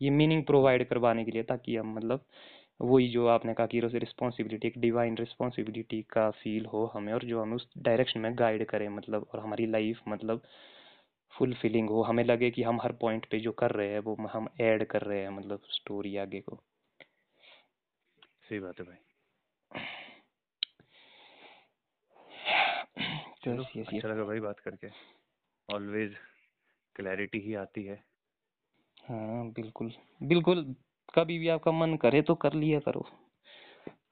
ये 0.00 0.10
मीनिंग 0.10 0.44
प्रोवाइड 0.44 0.88
करवाने 0.88 1.24
के 1.24 1.30
लिए, 1.30 1.42
ताकि 1.42 1.76
हम 1.76 1.94
मतलब 1.96 2.24
वही 2.80 3.08
जो 3.08 3.26
आपने 3.26 3.54
कहा 3.54 3.66
कि 3.66 3.80
रिस्पॉन्सिबिलिटी 3.80 4.68
एक 4.68 4.78
डिवाइन 4.78 5.16
रिस्पॉन्सिबिलिटी 5.16 6.02
का 6.12 6.30
फील 6.32 6.66
हो 6.66 6.84
हमें, 6.94 7.12
और 7.12 7.24
जो 7.24 7.42
हमें 7.42 7.54
उस 7.56 7.68
डायरेक्शन 7.78 8.20
में 8.20 8.32
गाइड 8.38 8.66
करे 8.66 8.88
मतलब 8.88 9.26
और 9.34 9.40
हमारी 9.40 9.66
लाइफ 9.66 10.00
मतलब 10.08 10.42
फुलफिलिंग 11.32 11.88
हो। 11.90 12.02
हमें 12.02 12.24
लगे 12.24 12.50
कि 12.50 12.62
हम 12.62 12.80
हर 12.82 12.92
पॉइंट 12.92 13.26
पे 13.30 13.40
जो 13.40 13.52
कर 13.52 13.70
रहे 13.70 13.88
हैं, 13.88 14.00
वो 14.00 14.16
हम 14.32 14.48
ऐड 14.60 14.86
कर 14.86 15.02
रहे 15.02 15.20
हैं 15.22 15.30
मतलब 15.30 15.62
स्टोरी 15.70 16.16
आगे 16.16 16.40
को। 16.40 16.62
सही 18.48 18.60
बात 18.60 18.80
है 18.80 18.84
भाई। 18.86 19.11
चलो 23.42 23.62
यस 23.62 23.72
यस 23.76 23.88
अच्छा 23.88 24.08
लगा 24.08 24.24
भाई 24.24 24.40
बात 24.40 24.60
करके। 24.60 24.88
ऑलवेज 25.68 26.14
क्लैरिटी 26.96 27.38
ही 27.38 27.54
आती 27.54 27.84
है। 27.84 28.04
हाँ 29.04 29.50
बिल्कुल। 29.50 29.92
बिल्कुल 30.22 30.74
कभी 31.14 31.38
भी 31.38 31.48
आपका 31.48 31.72
मन 31.72 31.96
करे 31.96 32.22
तो 32.22 32.34
कर 32.34 32.52
लिया 32.52 32.80
करो। 32.80 33.06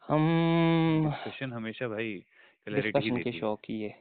हम 0.09 1.11
डिस्कशन 1.11 1.53
हमेशा 1.53 1.89
भाई 1.89 2.25
क्लैरिटी 2.67 2.99
डिस्कशन 2.99 3.23
के 3.23 3.39
शौक 3.41 3.61
ही 3.69 3.83
है। 3.83 3.95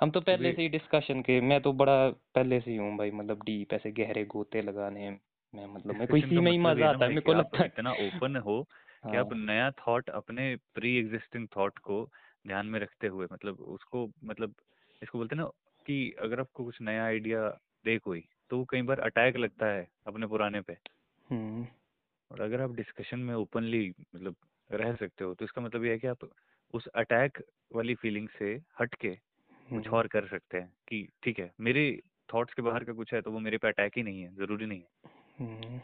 हम 0.00 0.10
तो 0.10 0.20
पहले 0.20 0.52
से 0.52 0.62
ही 0.62 0.68
डिस्कशन 0.68 1.20
के 1.22 1.40
मैं 1.40 1.60
तो 1.60 1.72
बड़ा 1.72 2.10
पहले 2.10 2.60
से 2.60 2.70
ही 2.70 2.76
हूँ 2.76 2.96
भाई 2.96 3.10
मतलब 3.10 3.42
डीप 3.42 3.72
ऐसे 3.72 3.90
गहरे 3.90 4.24
गोते 4.24 4.62
लगाने 4.62 5.10
में 5.10 5.66
मतलब 5.66 5.94
मेरे 5.94 6.06
को 6.06 6.16
डिस्कशन 6.16 6.26
इसी 6.26 6.40
में 6.40 6.50
ही 6.52 6.58
मतलब 6.58 6.76
मज़ा 6.76 6.88
आता 6.88 7.04
है 7.04 7.08
मेरे 7.08 7.20
को 7.20 7.32
लगता 7.32 7.58
है। 7.58 7.66
इतना 7.66 7.92
ओपन 7.92 8.36
हो 8.36 8.62
कि 9.04 9.16
आप 9.16 9.32
हाँ। 9.32 9.44
नया 9.44 9.70
थॉट 9.70 10.10
अपने 10.10 10.56
प्री 10.74 10.96
एग्जिस्टिंग 10.96 11.48
थॉट 11.56 11.78
को 11.78 12.10
ध्यान 12.44 12.66
में 12.66 12.78
रखते 12.80 13.06
हुए 13.06 13.26
मतलब 13.32 13.60
उसको 13.70 14.08
मतलब 14.24 14.54
इसको 15.02 15.18
बोलते 15.18 15.36
हैं 15.36 15.42
ना 15.42 15.48
कि 15.86 16.14
अगर 16.20 16.40
आपको 16.40 16.64
कुछ 16.64 16.80
नया 16.80 17.04
आइडिया 17.04 17.48
दे 17.84 17.98
कोई 17.98 18.24
तो 18.50 18.58
वो 18.58 18.64
कई 18.64 18.82
बार 18.82 19.00
अटैक 19.00 19.36
लगता 19.36 19.66
है 19.66 19.86
अपने 20.06 20.26
पुराने 20.26 20.60
पे। 20.60 20.76
हम्म। 21.30 21.66
और 22.30 22.40
अगर 22.40 22.60
आप 22.60 22.74
डिस्कशन 22.74 23.18
में 23.18 23.34
ओपनली 23.34 23.88
मतलब 24.14 24.36
रह 24.70 24.94
सकते 24.94 25.24
हो 25.24 25.34
तो 25.34 25.44
इसका 25.44 25.62
मतलब 25.62 25.84
ये 25.84 25.90
है 25.90 25.98
कि 25.98 26.06
आप 26.06 26.28
उस 26.74 26.86
अटैक 26.94 27.42
वाली 27.74 27.94
फीलिंग 27.94 28.28
से 28.38 28.52
हट 28.80 28.94
के 28.94 29.08
कुछ 29.08 29.86
हम्म। 29.86 29.96
और 29.96 30.06
कर 30.06 30.26
सकते 30.26 30.58
हैं 30.58 30.72
कि 30.88 31.06
ठीक 31.22 31.38
है 31.38 31.50
मेरे 31.60 31.84
थॉट्स 32.34 32.54
के 32.54 32.62
बाहर 32.62 32.84
का 32.84 32.92
कुछ 32.92 33.14
है 33.14 33.20
तो 33.20 33.30
वो 33.30 33.38
मेरे 33.38 33.58
पे 33.58 33.68
अटैक 33.68 33.96
ही 33.96 34.02
नहीं 34.02 34.22
है 34.22 34.34
ज़रूरी 34.36 34.66
नहीं 34.66 34.80
है। 34.80 35.10
हम्म। 35.38 35.80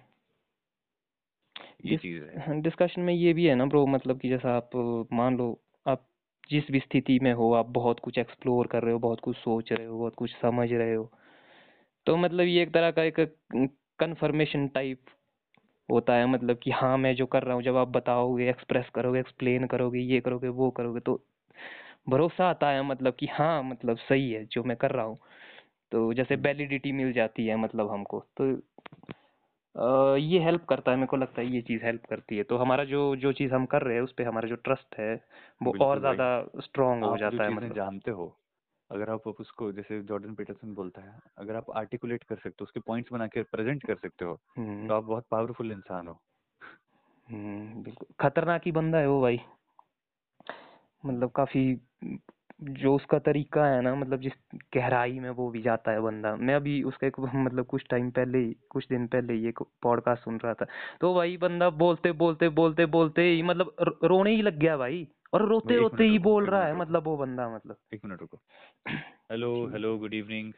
ये 1.84 1.96
चीज़ 1.96 2.22
है। 2.24 2.60
डिस्कशन 2.60 3.00
में 3.00 3.12
ये 3.14 3.32
भी 3.32 3.46
है 3.46 3.54
ना 3.54 3.66
ब्रो 3.66 3.86
मतलब 3.86 4.20
कि 4.20 4.28
जैसा 4.28 4.56
आप 4.56 4.70
मान 5.12 5.36
लो 5.36 5.48
जिस 6.50 6.70
भी 6.70 6.80
स्थिति 6.80 7.18
में 7.22 7.32
हो 7.32 7.52
आप 7.52 7.66
बहुत 7.70 8.00
कुछ 8.00 8.18
एक्सप्लोर 8.18 8.66
कर 8.66 8.82
रहे 8.82 8.92
हो 8.92 8.98
बहुत 8.98 9.20
कुछ 9.20 9.36
सोच 9.36 9.72
रहे 9.72 9.86
हो 9.86 9.98
बहुत 9.98 10.14
कुछ 10.14 10.34
समझ 10.36 10.68
रहे 10.72 10.94
हो 10.94 11.10
तो 12.06 12.16
मतलब 12.16 12.46
ये 12.46 12.62
एक 12.62 12.72
तरह 12.74 12.90
का 12.90 13.02
एक 13.02 13.20
कन्फर्मेशन 13.98 14.66
टाइप 14.68 15.10
होता 15.88 16.14
है 16.14 16.26
मतलब 16.26 16.58
कि 16.58 16.70
हाँ 16.70 16.96
मैं 16.98 17.14
जो 17.16 17.26
कर 17.26 17.42
रहा 17.42 17.54
हूँ 17.54 17.62
जब 17.62 17.76
आप 17.76 17.88
बताओगे 17.88 18.48
एक्सप्रेस 18.50 18.88
करोगे 18.94 19.20
एक्सप्लेन 19.20 19.66
करोगे 19.66 20.00
ये 20.00 20.20
करोगे 20.20 20.48
वो 20.48 20.70
करोगे 20.70 21.00
तो 21.00 21.20
भरोसा 22.08 22.48
आता 22.50 22.68
है 22.70 22.82
मतलब 22.82 23.14
कि 23.14 23.26
हाँ 23.26 23.62
मतलब 23.62 23.96
सही 23.98 24.30
है 24.32 24.44
जो 24.44 24.62
मैं 24.64 24.76
कर 24.76 24.90
रहा 24.90 25.04
हूँ 25.04 25.18
तो 25.92 26.12
जैसे 26.14 26.34
हम्म। 26.34 26.44
वैलिडिटी 26.44 26.92
मिल 26.92 27.12
जाती 27.12 27.46
है 27.46 27.56
मतलब 27.56 27.90
हमको 27.90 28.24
तो 28.36 28.52
ये 29.74 30.38
हेल्प 30.44 30.64
करता 30.64 30.90
है 30.90 30.96
मेरे 30.96 31.06
को 31.06 31.16
लगता 31.16 31.40
है 31.42 31.46
ये 31.48 31.60
चीज़ 31.62 31.82
हेल्प 31.84 32.04
करती 32.10 32.36
है। 32.36 32.42
तो 32.42 32.56
हमारा 32.56 32.84
जो 32.84 33.14
जो 33.16 33.32
चीज़ 33.32 33.52
हम 33.54 33.66
कर 33.66 33.82
रहे 33.82 33.94
हैं 33.96 34.02
उस 34.02 34.12
पर 34.12 34.26
हमारा 34.26 34.48
जो 34.48 34.56
ट्रस्ट 34.56 34.98
है 34.98 35.14
वो 35.60 35.72
और 35.80 36.00
ज़्यादा 36.00 36.26
स्ट्रांग 36.60 37.02
हो 37.04 37.16
जाता 37.18 37.44
है 37.44 37.50
मतलब। 37.50 37.74
जानते 37.74 38.10
हो 38.10 38.34
अगर 38.90 39.10
आप 39.10 39.26
उसको 39.26 39.70
जैसे 39.72 40.00
जॉर्डन 40.02 40.34
पीटरसन 40.34 40.74
बोलता 40.74 41.02
है 41.02 41.18
अगर 41.38 41.56
आप 41.56 41.70
आर्टिकुलेट 41.76 42.22
कर 42.22 42.36
सकते 42.36 42.56
हो 42.60 42.64
उसके 42.64 42.80
पॉइंट्स 42.80 43.12
बना 43.12 43.26
के 43.26 43.42
प्रेजेंट 43.42 43.86
कर 43.86 43.94
सकते 43.94 44.24
हो 44.24 44.38
हम्म। 44.56 44.88
तो 44.88 44.94
आप 44.94 45.04
बहुत 45.04 45.26
पावरफुल 45.30 45.72
इंसान 45.72 46.08
हो। 46.08 46.18
हम्म 47.28 47.82
बिल्कुल। 47.82 48.08
खतरनाक 48.20 48.62
ही 48.66 48.72
बंदा 48.72 48.98
है 48.98 49.08
वो 49.08 49.20
भाई। 49.22 49.40
मतलब 51.04 51.30
काफ़ी 51.30 51.62
जो 52.60 52.94
उसका 52.96 53.18
तरीका 53.18 53.66
है 53.66 53.80
ना 53.82 53.94
मतलब 53.94 54.20
जिस 54.20 54.32
गहराई 54.74 55.18
में 55.20 55.30
वो 55.30 55.50
भी 55.50 55.62
जाता 55.62 55.92
है 55.92 56.00
बंदा। 56.00 56.36
मैं 56.36 56.54
अभी 56.54 56.82
उसका 56.82 57.06
एक 57.06 57.20
मतलब 57.36 57.66
कुछ 57.66 57.84
टाइम 57.90 58.10
पहले 58.10 58.38
ही 58.38 58.54
कुछ 58.70 58.88
दिन 58.88 59.06
पहले 59.06 59.34
ही 59.34 59.48
एक 59.48 59.62
पॉडकास्ट 59.82 60.24
सुन 60.24 60.38
रहा 60.38 60.54
था। 60.54 60.66
तो 61.00 61.14
भाई 61.14 61.36
बंदा 61.36 61.70
बोलते 61.70 62.12
बोलते 62.12 62.48
बोलते 62.48 62.86
बोलते 62.86 63.22
ही 63.22 63.42
मतलब 63.42 63.74
रोने 64.04 64.34
ही 64.36 64.42
लग 64.42 64.58
गया 64.58 64.76
भाई। 64.76 65.08
और 65.32 65.48
रोते 65.48 65.76
रोते 65.76 66.04
ही 66.04 66.18
बोल 66.18 66.46
रहा 66.46 66.64
है 66.66 66.76
मतलब 66.76 67.04
वो 67.04 67.16
बंदा 67.16 67.48
मतलब। 67.56 67.76
एक 67.94 68.04
मिनट 68.04 68.20
रुको। 68.20 68.40
हेलो 69.30 69.52
हेलो 69.72 69.98
गुड 69.98 70.14
इवनिंग 70.14 70.52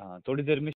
हाँ 0.00 0.20
थोड़ी 0.28 0.42
देर 0.42 0.60
में 0.60 0.72